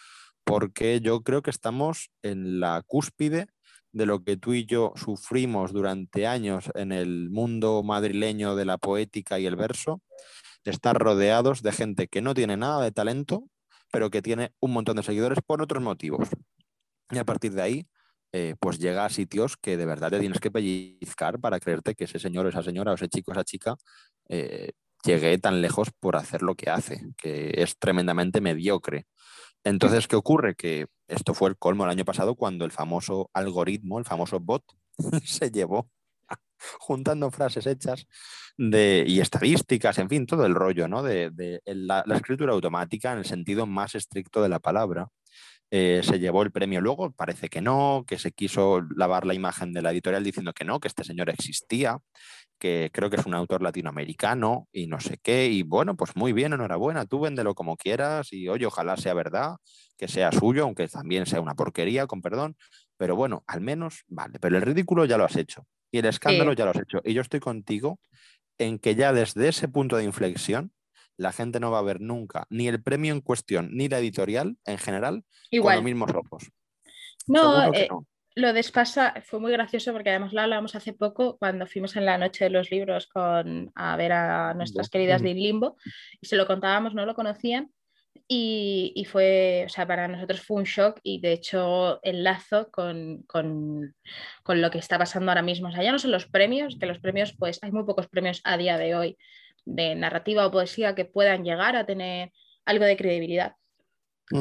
[0.44, 3.48] porque yo creo que estamos en la cúspide
[3.94, 8.78] de lo que tú y yo sufrimos durante años en el mundo madrileño de la
[8.78, 10.02] poética y el verso,
[10.64, 13.46] de estar rodeados de gente que no tiene nada de talento,
[13.92, 16.30] pero que tiene un montón de seguidores por otros motivos.
[17.10, 17.88] Y a partir de ahí,
[18.34, 22.06] eh, pues llega a sitios que de verdad te tienes que pellizcar para creerte que
[22.06, 23.76] ese señor, esa señora, o ese chico, esa chica,
[24.30, 24.72] eh,
[25.04, 29.06] llegue tan lejos por hacer lo que hace, que es tremendamente mediocre.
[29.64, 30.56] Entonces, ¿qué ocurre?
[30.56, 34.64] Que esto fue el colmo el año pasado cuando el famoso algoritmo, el famoso bot,
[35.26, 35.90] se llevó
[36.80, 38.08] juntando frases hechas
[38.58, 41.02] y estadísticas, en fin, todo el rollo, ¿no?
[41.04, 41.32] De,
[41.66, 45.08] la, escritura automática en el sentido más estricto de la palabra.
[45.74, 49.72] Eh, se llevó el premio luego, parece que no, que se quiso lavar la imagen
[49.72, 51.98] de la editorial diciendo que no, que este señor existía,
[52.60, 56.34] que creo que es un autor latinoamericano y no sé qué, y bueno, pues muy
[56.34, 59.56] bien, enhorabuena, tú véndelo como quieras y oye, ojalá sea verdad,
[59.98, 62.58] que sea suyo, aunque también sea una porquería, con perdón,
[62.98, 66.54] pero bueno, al menos, vale, pero el ridículo ya lo has hecho y el escándalo
[66.54, 67.02] ya lo has hecho.
[67.04, 68.00] Y yo estoy contigo
[68.58, 70.72] en que ya desde ese punto de inflexión
[71.18, 74.58] la gente no va a ver nunca ni el premio en cuestión ni la editorial
[74.66, 75.24] en general
[75.62, 76.50] con los mismos ojos.
[77.28, 77.90] No, eh,
[78.36, 82.18] lo despasa fue muy gracioso porque además lo hablamos hace poco cuando fuimos en la
[82.18, 85.76] noche de los libros con, a ver a nuestras queridas de Limbo
[86.20, 87.72] y se lo contábamos, no lo conocían
[88.34, 93.94] y, fue, o sea, para nosotros fue un shock y de hecho enlazo con, con,
[94.42, 95.68] con, lo que está pasando ahora mismo.
[95.68, 98.40] O sea, ya no son los premios, que los premios, pues hay muy pocos premios
[98.46, 99.18] a día de hoy
[99.66, 102.32] de narrativa o poesía que puedan llegar a tener
[102.64, 103.56] algo de credibilidad,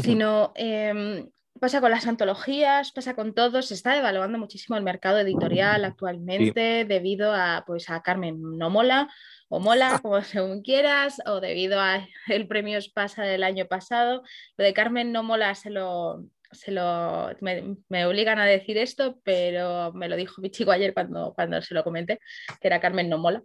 [0.03, 5.19] sino em, pasa con las antologías, pasa con todo, se está devaluando muchísimo el mercado
[5.19, 9.09] editorial actualmente debido a, pues, a Carmen No Mola
[9.51, 12.09] o Mola, como según quieras, o debido al
[12.49, 14.23] premio pasa del año pasado.
[14.57, 19.93] Lo de Carmen No Mola se lo, se lo me, obligan a decir esto, pero
[19.93, 22.21] me lo dijo mi chico ayer cuando, cuando se lo comenté,
[22.61, 23.43] que era Carmen No Mola.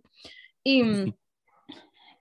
[0.63, 0.83] Y,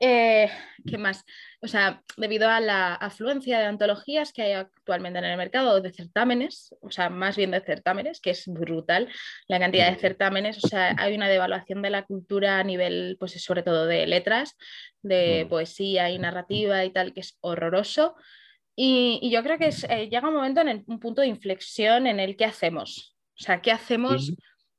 [0.07, 0.51] eh,
[0.87, 1.25] ¿Qué más?
[1.63, 5.93] O sea, debido a la afluencia de antologías que hay actualmente en el mercado, de
[5.93, 9.09] certámenes, o sea, más bien de certámenes, que es brutal
[9.49, 13.43] la cantidad de certámenes, o sea, hay una devaluación de la cultura a nivel, pues
[13.43, 14.57] sobre todo de letras,
[15.01, 18.15] de poesía y narrativa y tal, que es horroroso.
[18.77, 22.37] Y, yo creo que eh, llega un momento en un punto de inflexión en el
[22.37, 23.17] que hacemos.
[23.41, 24.35] O sea, ¿qué hacemos?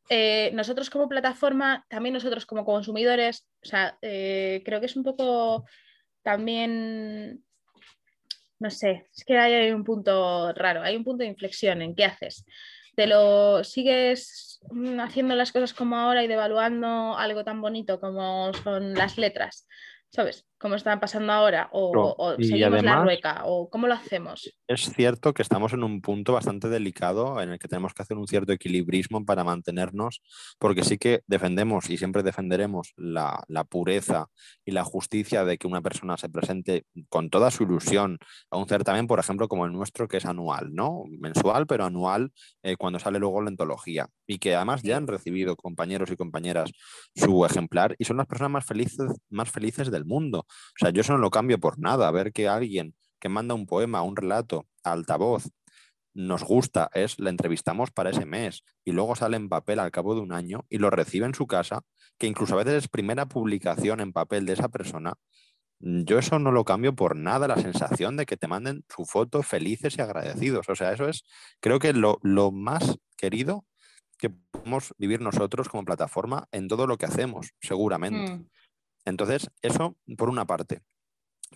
[0.09, 5.03] Eh, nosotros como plataforma, también nosotros como consumidores, o sea, eh, creo que es un
[5.03, 5.65] poco
[6.21, 7.43] también,
[8.59, 12.05] no sé, es que hay un punto raro, hay un punto de inflexión en qué
[12.05, 12.45] haces.
[12.95, 14.59] ¿Te lo sigues
[14.99, 19.67] haciendo las cosas como ahora y devaluando algo tan bonito como son las letras?
[20.15, 20.45] ¿sabes?
[20.57, 21.69] ¿Cómo están pasando ahora?
[21.73, 23.41] ¿O, seguimos la rueca?
[23.43, 24.53] ¿O cómo lo hacemos?
[24.67, 28.17] Es cierto que estamos en un punto bastante delicado en el que tenemos que hacer
[28.17, 30.21] un cierto equilibrismo para mantenernos,
[30.57, 34.27] porque sí que defendemos y siempre defenderemos la, pureza
[34.63, 38.17] y la justicia de que una persona se presente con toda su ilusión
[38.49, 41.03] a un certamen, por ejemplo, como el nuestro, que es anual, ¿no?
[41.19, 42.31] Mensual, pero anual
[42.63, 44.07] eh, cuando sale luego la antología.
[44.25, 46.71] Y que además ya han recibido compañeros y compañeras
[47.13, 50.44] su ejemplar y son las personas más felices, más felices del mundo.
[50.47, 52.09] O sea, yo eso no lo cambio por nada.
[52.11, 55.49] Ver que alguien que manda un poema, un relato a altavoz,
[56.15, 60.15] nos gusta, es la entrevistamos para ese mes y luego sale en papel al cabo
[60.15, 61.81] de un año y lo recibe en su casa,
[62.17, 65.13] que incluso a veces es primera publicación en papel de esa persona.
[65.79, 69.43] Yo eso no lo cambio por nada, la sensación de que te manden su foto
[69.43, 70.69] felices y agradecidos.
[70.69, 71.25] O sea, eso es,
[71.59, 73.65] creo que lo, lo más querido
[74.17, 78.31] que podemos vivir nosotros como plataforma en todo lo que hacemos, seguramente.
[78.31, 78.49] Mm.
[79.05, 80.81] Entonces, eso por una parte.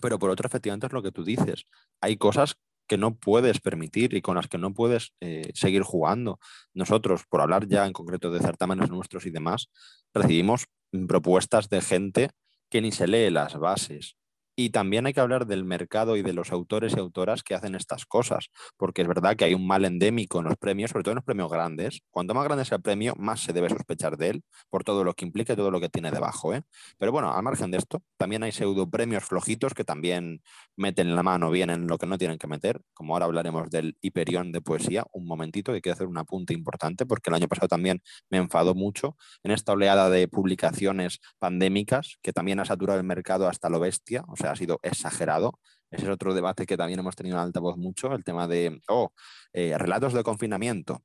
[0.02, 1.66] Pero por otra, efectivamente, es lo que tú dices.
[2.00, 2.58] Hay cosas
[2.88, 6.40] que no puedes permitir y con las que no puedes eh, seguir jugando.
[6.74, 9.70] Nosotros, por hablar ya en concreto de certámenes nuestros y demás,
[10.14, 10.66] recibimos
[11.08, 12.32] propuestas de gente
[12.70, 14.16] que ni se lee las bases,
[14.60, 17.76] y también hay que hablar del mercado y de los autores y autoras que hacen
[17.76, 21.14] estas cosas, porque es verdad que hay un mal endémico en los premios, sobre todo
[21.14, 22.02] en los premios grandes.
[22.12, 25.14] Cuanto más grande sea el premio, más se debe sospechar de él, por todo lo
[25.14, 26.54] que implica y todo lo que tiene debajo.
[26.54, 26.64] ¿eh?
[26.98, 30.42] Pero bueno, al margen de esto, también hay pseudo premios flojitos que también
[30.76, 33.96] meten la mano bien en lo que no tienen que meter, como ahora hablaremos del
[34.02, 37.70] Hiperión de poesía, un momentito, que quiero hacer un apunte importante, porque el año pasado
[37.70, 43.06] también me enfadó mucho en esta oleada de publicaciones pandémicas, que también ha saturado el
[43.06, 45.60] mercado hasta lo bestia, o sea, ha sido exagerado.
[45.92, 49.12] Ese es otro debate que también hemos tenido en altavoz mucho, el tema de, oh,
[49.54, 51.02] relatos de confinamiento,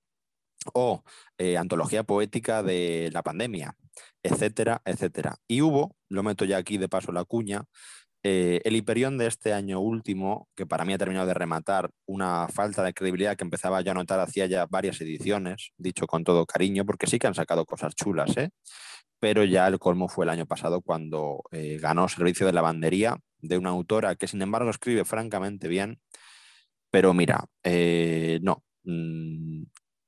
[0.72, 1.02] o
[1.38, 3.76] eh, antología poética de la pandemia,
[4.22, 5.36] etcétera, etcétera.
[5.46, 7.64] Y hubo, lo meto ya aquí de paso la cuña,
[8.22, 12.48] eh, el Hiperión de este año último, que para mí ha terminado de rematar una
[12.48, 16.46] falta de credibilidad que empezaba ya a notar hacía ya varias ediciones, dicho con todo
[16.46, 18.50] cariño, porque sí que han sacado cosas chulas, ¿eh?
[19.20, 23.58] pero ya el colmo fue el año pasado cuando eh, ganó Servicio de Lavandería de
[23.58, 26.00] una autora que sin embargo escribe francamente bien,
[26.90, 29.62] pero mira, eh, no, mm,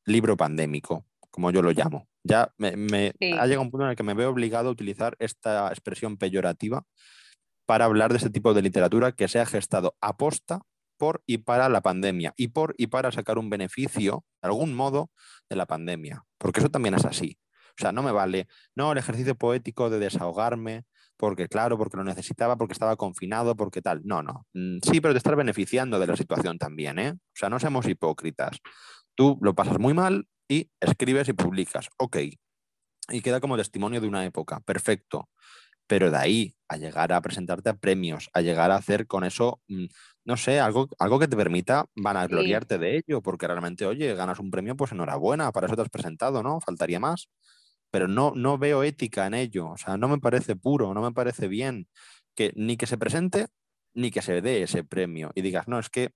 [0.06, 2.08] libro pandémico, como yo lo llamo.
[2.22, 5.68] Ya me, ha llegado un punto en el que me veo obligado a utilizar esta
[5.68, 6.84] expresión peyorativa
[7.66, 10.62] para hablar de este tipo de literatura que se ha gestado aposta
[10.96, 15.10] por y para la pandemia y por y para sacar un beneficio, de algún modo,
[15.48, 16.24] de la pandemia.
[16.38, 17.38] Porque eso también es así.
[17.78, 20.84] O sea, no me vale, no, el ejercicio poético de desahogarme,
[21.16, 24.02] porque claro, porque lo necesitaba, porque estaba confinado, porque tal.
[24.04, 24.46] No, no.
[24.54, 27.12] Mm, sí, pero de estar beneficiando de la situación también, ¿eh?
[27.12, 28.58] O sea, no seamos hipócritas.
[29.14, 31.88] Tú lo pasas muy mal y escribes y publicas.
[31.98, 32.18] Ok.
[33.08, 34.60] Y queda como testimonio de una época.
[34.60, 35.28] Perfecto.
[35.86, 39.60] Pero de ahí a llegar a presentarte a premios, a llegar a hacer con eso,
[39.68, 39.86] mm,
[40.24, 44.50] no sé, algo, algo que te permita vanagloriarte de ello, porque realmente, oye, ganas un
[44.50, 46.60] premio, pues enhorabuena, para eso te has presentado, ¿no?
[46.60, 47.28] Faltaría más.
[47.96, 51.12] Pero no, no veo ética en ello, o sea, no me parece puro, no me
[51.12, 51.88] parece bien
[52.34, 53.46] que ni que se presente
[53.94, 56.10] ni que se dé ese premio y digas, no, es que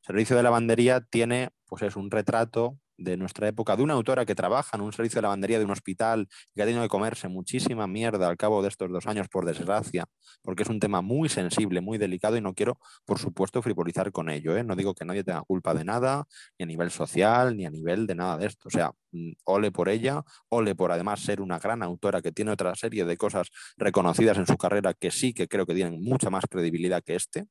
[0.00, 4.34] Servicio de Lavandería tiene, pues es un retrato de nuestra época, de una autora que
[4.34, 7.86] trabaja en un servicio de lavandería de un hospital que ha tenido que comerse muchísima
[7.86, 10.04] mierda al cabo de estos dos años, por desgracia,
[10.42, 14.28] porque es un tema muy sensible, muy delicado y no quiero, por supuesto, frivolizar con
[14.28, 14.56] ello.
[14.56, 14.64] ¿eh?
[14.64, 16.26] No digo que nadie tenga culpa de nada,
[16.58, 18.68] ni a nivel social, ni a nivel de nada de esto.
[18.68, 22.50] O sea, mm, ole por ella, ole por además ser una gran autora que tiene
[22.50, 26.30] otra serie de cosas reconocidas en su carrera que sí que creo que tienen mucha
[26.30, 27.46] más credibilidad que este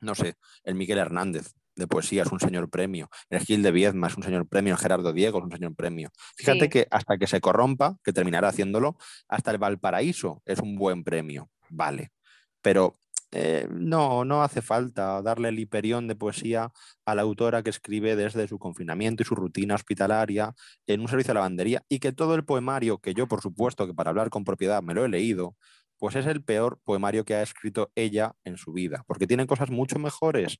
[0.00, 0.34] no sé,
[0.64, 4.22] el Miguel Hernández, de poesía es un señor premio, el Gil de Viedma es un
[4.22, 6.10] señor premio, el Gerardo Diego es un señor premio.
[6.36, 8.96] Fíjate que hasta que se corrompa, que terminará haciéndolo,
[9.28, 12.12] hasta el Valparaíso es un buen premio, vale.
[12.60, 12.94] Pero
[13.32, 16.72] eh, no, no hace falta darle el hiperión de poesía
[17.04, 20.52] a la autora que escribe desde su confinamiento y su rutina hospitalaria
[20.86, 23.94] en un servicio de lavandería y que todo el poemario, que yo por supuesto que
[23.94, 25.56] para hablar con propiedad me lo he leído,
[26.00, 29.70] pues es el peor poemario que ha escrito ella en su vida, porque tiene cosas
[29.70, 30.58] mucho mejores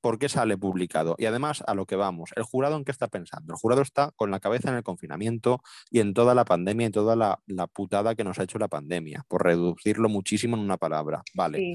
[0.00, 1.16] por qué sale publicado.
[1.18, 3.52] Y además, a lo que vamos, ¿el jurado en qué está pensando?
[3.52, 5.60] El jurado está con la cabeza en el confinamiento
[5.90, 9.24] y en toda la pandemia y toda la, putada que nos ha hecho la pandemia,
[9.28, 11.22] por reducirlo muchísimo en una palabra.
[11.34, 11.74] Vale.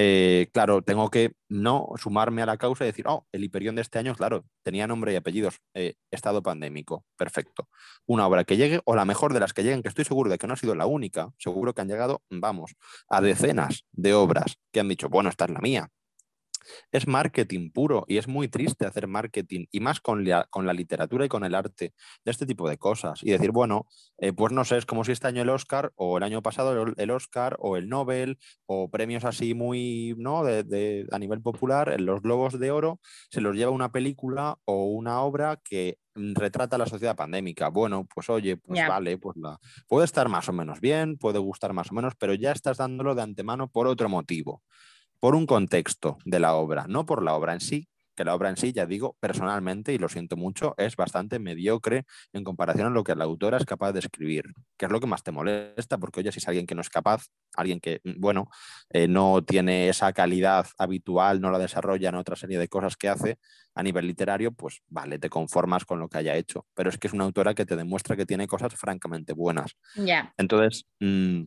[0.00, 3.82] Eh, claro, tengo que no sumarme a la causa y decir, oh, el Hiperión de
[3.82, 7.68] este año, claro, tenía nombre y apellidos, eh, estado pandémico, perfecto.
[8.06, 10.38] Una obra que llegue, o la mejor de las que lleguen, que estoy seguro de
[10.38, 12.76] que no ha sido la única, seguro que han llegado, vamos,
[13.08, 15.90] a decenas de obras que han dicho, bueno, esta es la mía,
[16.92, 20.72] es marketing puro y es muy triste hacer marketing y más con la, con la
[20.72, 23.86] literatura y con el arte de este tipo de cosas y decir, bueno,
[24.18, 26.94] eh, pues no sé, es como si este año el Oscar o el año pasado
[26.96, 30.44] el, Oscar o el Nobel o premios así muy, ¿no?
[30.44, 33.00] De, a nivel popular, en los Globos de Oro
[33.30, 37.68] se los lleva una película o una obra que retrata la sociedad pandémica.
[37.68, 39.58] Bueno, pues oye, pues vale, pues la...
[39.86, 43.14] puede estar más o menos bien, puede gustar más o menos, pero ya estás dándolo
[43.14, 44.62] de antemano por otro motivo
[45.20, 48.50] por un contexto de la obra, no por la obra en sí, que la obra
[48.50, 52.90] en sí, ya digo, personalmente, y lo siento mucho, es bastante mediocre en comparación a
[52.90, 55.98] lo que la autora es capaz de escribir, que es lo que más te molesta,
[55.98, 58.48] porque oye, si es alguien que no es capaz, alguien que, mm, bueno,
[58.90, 63.08] eh, no tiene esa calidad habitual, no la desarrolla en otra serie de cosas que
[63.08, 63.38] hace
[63.76, 67.06] a nivel literario, pues vale, te conformas con lo que haya hecho, pero es que
[67.06, 69.76] es una autora que te demuestra que tiene cosas francamente buenas.
[69.94, 70.34] Ya.
[70.36, 71.44] Entonces, mm,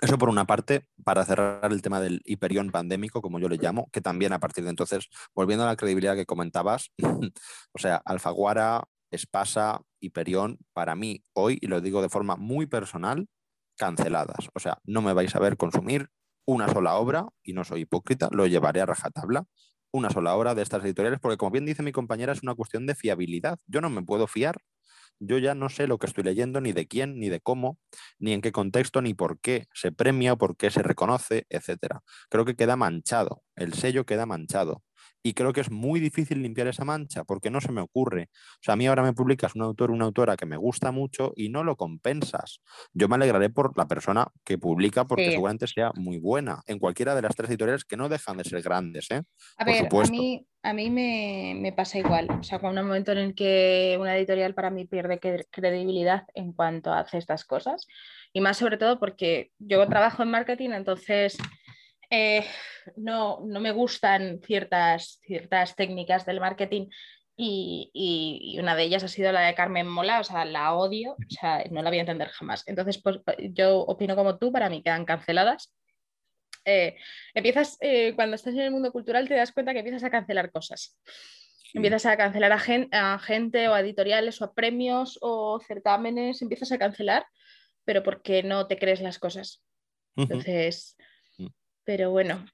[0.00, 3.88] eso por una parte, para cerrar el tema del hiperión pandémico, como yo le llamo,
[3.92, 6.90] que también a partir de entonces, volviendo a la credibilidad que comentabas,
[7.72, 13.28] o sea, Alfaguara, Espasa, Hiperión, para mí hoy, y lo digo de forma muy personal,
[13.76, 14.48] canceladas.
[14.54, 16.08] O sea, no me vais a ver consumir
[16.46, 19.44] una sola obra, y no soy hipócrita, lo llevaré a rajatabla,
[19.92, 22.86] una sola obra de estas editoriales, porque como bien dice mi compañera, es una cuestión
[22.86, 23.58] de fiabilidad.
[23.66, 24.56] Yo no me puedo fiar
[25.24, 27.78] yo ya no sé lo que estoy leyendo, ni de quién, ni de cómo,
[28.18, 32.00] ni en qué contexto, ni por qué se premia, por qué se reconoce, etc.
[32.28, 34.82] Creo que queda manchado, el sello queda manchado.
[35.22, 38.28] Y creo que es muy difícil limpiar esa mancha porque no se me ocurre.
[38.32, 41.32] O sea, a mí ahora me publicas un autor, una autora que me gusta mucho
[41.36, 42.60] y no lo compensas.
[42.92, 47.14] Yo me alegraré por la persona que publica porque seguramente sea muy buena en cualquiera
[47.14, 49.10] de las tres editoriales que no dejan de ser grandes.
[49.10, 49.22] ¿eh?
[49.58, 52.28] A ver, a mí, a mí me, pasa igual.
[52.30, 56.52] O sea, cuando un momento en el que una editorial para mí pierde credibilidad en
[56.52, 57.86] cuanto hace estas cosas.
[58.32, 61.36] Y más sobre todo porque yo trabajo en marketing, entonces
[62.14, 62.44] eh,
[62.96, 66.88] no, no, me gustan ciertas, ciertas técnicas del marketing
[67.36, 71.30] y, una de ellas ha sido la de Carmen Mola, o sea, la odio, o
[71.30, 72.62] sea, no la voy a entender jamás.
[72.66, 75.74] Entonces, pues yo opino como tú, para mí quedan canceladas.
[76.66, 76.96] Eh,
[77.32, 80.52] empiezas, eh, cuando estás en el mundo cultural, te das cuenta que empiezas a cancelar
[80.52, 81.00] cosas.
[81.72, 86.70] Empiezas a cancelar a, a gente o a editoriales o a premios o certámenes, empiezas
[86.72, 87.24] a cancelar
[87.84, 89.62] pero porque no te crees las cosas.
[90.14, 90.96] Entonces.
[91.84, 92.44] Pero bueno.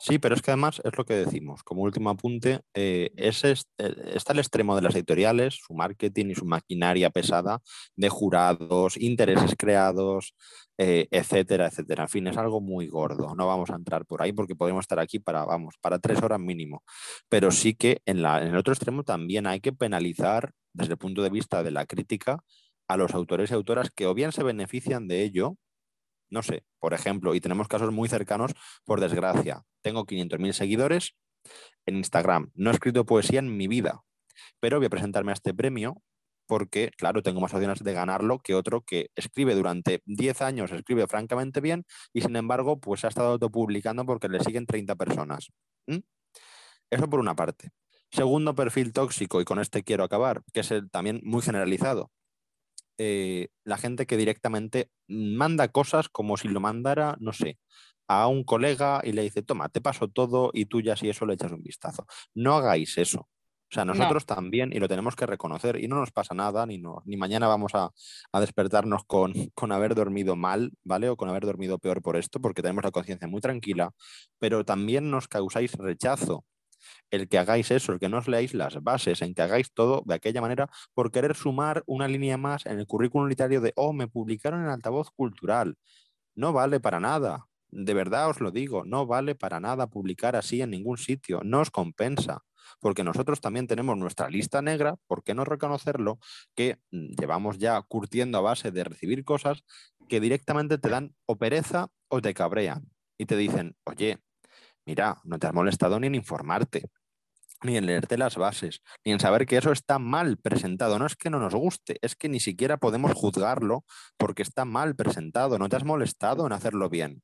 [0.00, 3.94] Sí, pero es que además es lo que decimos, como último apunte, eh, ese eh,
[4.14, 7.58] está el extremo de las editoriales, su marketing y su maquinaria pesada
[7.96, 10.34] de jurados, intereses creados,
[10.78, 12.04] eh, etcétera, etcétera.
[12.04, 13.34] En fin, es algo muy gordo.
[13.34, 16.38] No vamos a entrar por ahí porque podemos estar aquí para, vamos, para tres horas
[16.38, 16.84] mínimo.
[17.28, 20.98] Pero sí que en, la, en el otro extremo también hay que penalizar desde el
[20.98, 22.38] punto de vista de la crítica
[22.86, 25.56] a los autores y autoras que o bien se benefician de ello,
[26.30, 28.52] no sé, por ejemplo, y tenemos casos muy cercanos,
[28.84, 31.14] por desgracia, tengo 500.000 seguidores
[31.86, 34.02] en Instagram, no he escrito poesía en mi vida,
[34.60, 36.02] pero voy a presentarme a este premio
[36.46, 41.06] porque, claro, tengo más opciones de ganarlo que otro que escribe durante 10 años, escribe
[41.06, 45.50] francamente bien y sin embargo, pues ha estado autopublicando porque le siguen 30 personas.
[46.90, 47.70] Eso por una parte.
[48.10, 52.10] Segundo perfil tóxico, y con este quiero acabar, que es el también muy generalizado.
[52.98, 57.58] Eh, la gente que directamente manda cosas como si lo mandara, no sé,
[58.08, 61.26] a un colega y le dice, toma, te paso todo y tú ya si eso
[61.26, 62.06] le echas un vistazo.
[62.34, 63.28] No hagáis eso.
[63.70, 66.78] O sea, nosotros también, y lo tenemos que reconocer, y no nos pasa nada, ni,
[66.78, 67.90] no, ni mañana vamos a,
[68.40, 71.10] despertarnos con, con, haber dormido mal, ¿vale?
[71.10, 73.90] O con haber dormido peor por esto, porque tenemos la conciencia muy tranquila,
[74.38, 76.46] pero también nos causáis rechazo
[77.10, 80.02] el que hagáis eso, el que no os leáis las bases, en que hagáis todo
[80.06, 83.92] de aquella manera por querer sumar una línea más en el currículum literario de, oh,
[83.92, 85.76] me publicaron en altavoz cultural.
[86.34, 87.46] No vale para nada.
[87.70, 91.60] De verdad os lo digo, no vale para nada publicar así en ningún sitio, no
[91.60, 92.44] os compensa
[92.80, 96.18] porque nosotros también tenemos nuestra lista negra, ¿por qué no reconocerlo?
[96.54, 99.64] Que mm, llevamos ya curtiendo a base de recibir cosas
[100.08, 104.18] que directamente te dan o pereza o te cabrean y te dicen, oye,
[104.88, 106.90] mira, no te has molestado ni en informarte,
[107.62, 110.98] ni en leerte las bases, ni en saber que eso está mal presentado.
[110.98, 113.84] No es que no nos guste, es que ni siquiera podemos juzgarlo
[114.16, 117.22] porque está mal presentado, no te has molestado en hacerlo bien.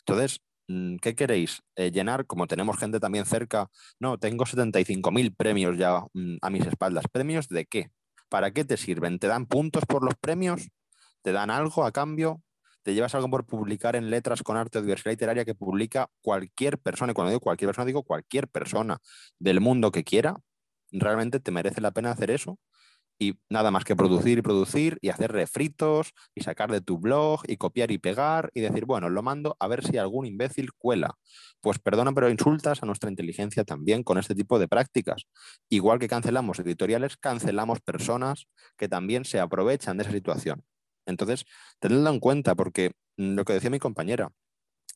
[0.00, 1.62] Entonces, Mm, ¿qué queréis?
[1.76, 6.66] Eh, llenar, como tenemos gente también cerca, no, tengo 75.000 premios ya mm, a mis
[6.66, 7.04] espaldas.
[7.10, 7.90] ¿Premios de qué?
[8.28, 9.18] ¿Para qué te sirven?
[9.18, 10.68] ¿Te dan puntos por los premios?
[11.22, 12.42] ¿Te dan algo a cambio?
[12.86, 16.78] ¿Te llevas algo por publicar en letras con arte o diversidad literaria que publica cualquier
[16.78, 17.10] persona?
[17.10, 18.98] Y cuando digo cualquier persona, digo cualquier persona
[19.40, 20.36] del mundo que quiera.
[20.92, 22.60] ¿Realmente te merece la pena hacer eso?
[23.18, 27.40] y nada más que producir y producir y hacer refritos y sacar de tu blog
[27.48, 31.16] y copiar y pegar y decir, bueno, lo mando a ver si algún imbécil cuela.
[31.60, 35.24] Pues perdona, pero insultas a nuestra inteligencia también con este tipo de prácticas.
[35.70, 40.62] Igual que cancelamos editoriales, cancelamos personas que también se aprovechan de esa situación.
[41.06, 41.44] Entonces,
[41.78, 44.30] tenedlo en cuenta porque lo que decía mi compañera,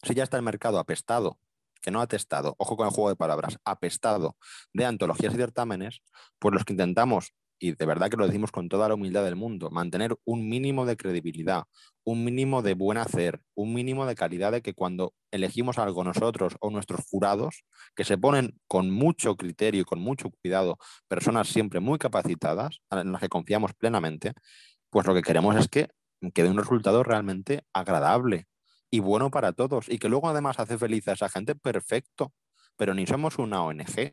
[0.03, 1.39] si ya está el mercado apestado
[1.81, 4.37] que no atestado, ojo con el juego de palabras, apestado
[4.75, 6.03] de antologías y certámenes,
[6.39, 7.33] pues los que intentamos
[7.63, 10.87] y de verdad que lo decimos con toda la humildad del mundo, mantener un mínimo
[10.87, 11.65] de credibilidad,
[12.05, 16.55] un mínimo de buen hacer, un mínimo de calidad de que cuando elegimos algo nosotros
[16.61, 21.81] o nuestros jurados, que se ponen con mucho criterio y con mucho cuidado, personas siempre
[21.81, 24.33] muy capacitadas, en las que confiamos plenamente,
[24.89, 25.91] pues lo que queremos es que
[26.35, 28.47] quede un resultado realmente agradable
[28.91, 32.33] y bueno para todos y que luego además hace feliz a esa gente, perfecto,
[32.77, 34.13] pero ni somos una ONG,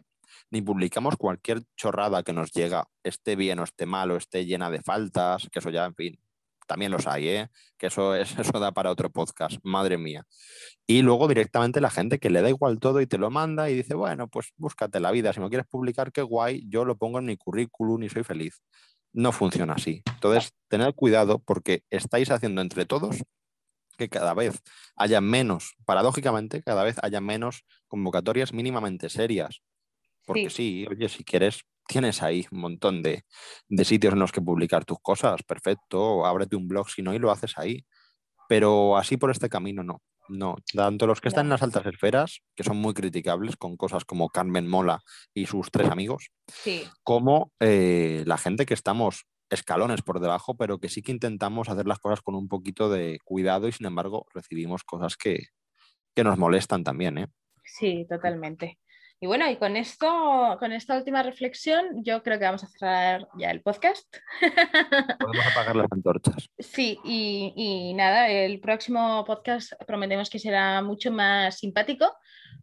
[0.51, 4.69] ni publicamos cualquier chorrada que nos llega, esté bien o esté mal o esté llena
[4.69, 6.19] de faltas, que eso ya, en fin,
[6.67, 7.49] también los hay, ¿eh?
[7.77, 10.25] que eso, es, eso da para otro podcast, madre mía.
[10.85, 13.75] Y luego directamente la gente que le da igual todo y te lo manda y
[13.75, 17.19] dice, bueno, pues búscate la vida, si me quieres publicar, qué guay, yo lo pongo
[17.19, 18.61] en mi currículum y soy feliz.
[19.13, 20.03] No funciona así.
[20.05, 23.23] Entonces, tened cuidado porque estáis haciendo entre todos
[23.97, 24.61] que cada vez
[24.95, 29.61] haya menos, paradójicamente, cada vez haya menos convocatorias mínimamente serias.
[30.25, 30.85] Porque sí.
[30.89, 33.23] oye, si quieres, tienes ahí un montón de,
[33.83, 37.31] sitios en los que publicar tus cosas, perfecto, ábrete un blog si no y lo
[37.31, 37.85] haces ahí.
[38.47, 40.01] Pero así por este camino no.
[40.29, 44.03] No, tanto los que están en las altas esferas, que son muy criticables con cosas
[44.03, 44.99] como Carmen Mola
[45.33, 46.31] y sus tres amigos,
[47.01, 51.87] como eh, la gente que estamos escalones por debajo, pero que sí que intentamos hacer
[51.87, 55.45] las cosas con un poquito de cuidado y sin embargo recibimos cosas que,
[56.13, 57.17] que nos molestan también.
[57.19, 57.27] ¿eh?
[57.63, 58.79] Sí, totalmente.
[59.19, 63.27] Y bueno, y con esto, con esta última reflexión, yo creo que vamos a cerrar
[63.39, 64.05] ya el podcast.
[65.19, 66.49] Podemos apagar las antorchas.
[66.59, 72.05] Sí, y, nada, el próximo podcast prometemos que será mucho más simpático.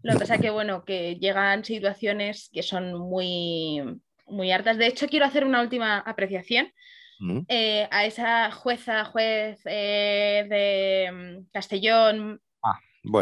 [0.02, 3.82] Lo que pasa que, bueno, que llegan situaciones que son muy,
[4.28, 4.78] muy hartas.
[4.78, 6.72] De hecho, quiero hacer una última apreciación.
[7.18, 7.40] Mm.
[7.48, 11.50] Eh, a esa jueza, juez eh, de mm,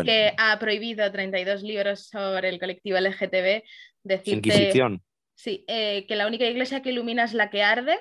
[0.07, 3.63] Que ha prohibido 32 libros sobre el colectivo LGTB.
[4.05, 5.03] Decirte, Inquisición.
[5.35, 7.99] Sí, eh, que la única iglesia que ilumina es la que arde.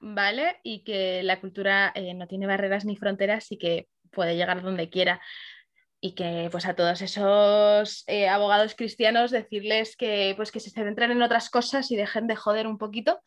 [0.00, 0.58] ¿vale?
[0.62, 4.90] Y que la cultura eh, no tiene barreras ni fronteras y que puede llegar donde
[4.90, 5.20] quiera.
[6.00, 11.10] Y que pues a todos esos eh, abogados cristianos decirles que pues que se centren
[11.10, 13.20] en otras cosas y dejen de joder un poquito,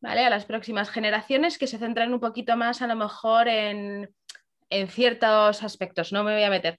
[0.00, 0.24] ¿vale?
[0.24, 4.10] A las próximas generaciones, que se centren un poquito más a lo mejor en,
[4.68, 6.78] en ciertos aspectos, no me voy a meter.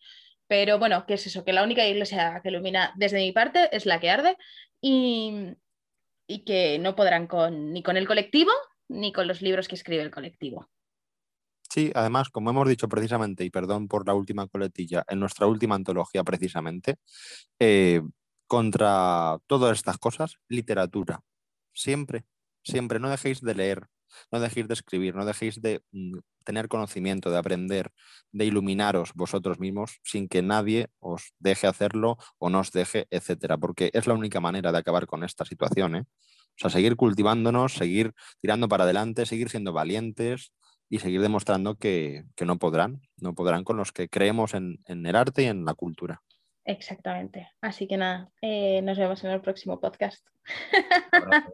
[0.49, 3.85] Pero bueno, que es eso, que la única iglesia que ilumina desde mi parte es
[3.85, 4.35] la que arde
[4.81, 5.53] y,
[6.27, 8.51] y que no podrán con, ni con el colectivo
[8.89, 10.67] ni con los libros que escribe el colectivo.
[11.69, 15.75] Sí, además, como hemos dicho precisamente, y perdón por la última coletilla, en nuestra última
[15.75, 16.95] antología precisamente,
[17.59, 18.01] eh,
[18.47, 21.21] contra todas estas cosas, literatura.
[21.71, 22.25] Siempre,
[22.63, 23.85] siempre, no dejéis de leer,
[24.31, 27.91] no dejéis de escribir, no dejéis de mm, tener conocimiento, de aprender,
[28.31, 33.91] de iluminaros vosotros mismos sin que nadie os deje hacerlo o nos deje, etcétera, porque
[33.93, 35.95] es la única manera de acabar con esta situación.
[35.95, 36.01] ¿eh?
[36.01, 40.53] O sea, seguir cultivándonos, seguir tirando para adelante, seguir siendo valientes
[40.89, 45.43] y seguir demostrando que, no podrán, no podrán con los que creemos en, el arte
[45.43, 46.21] y en la cultura.
[46.65, 47.47] Exactamente.
[47.61, 50.25] Así que nada, eh, nos vemos en el próximo podcast.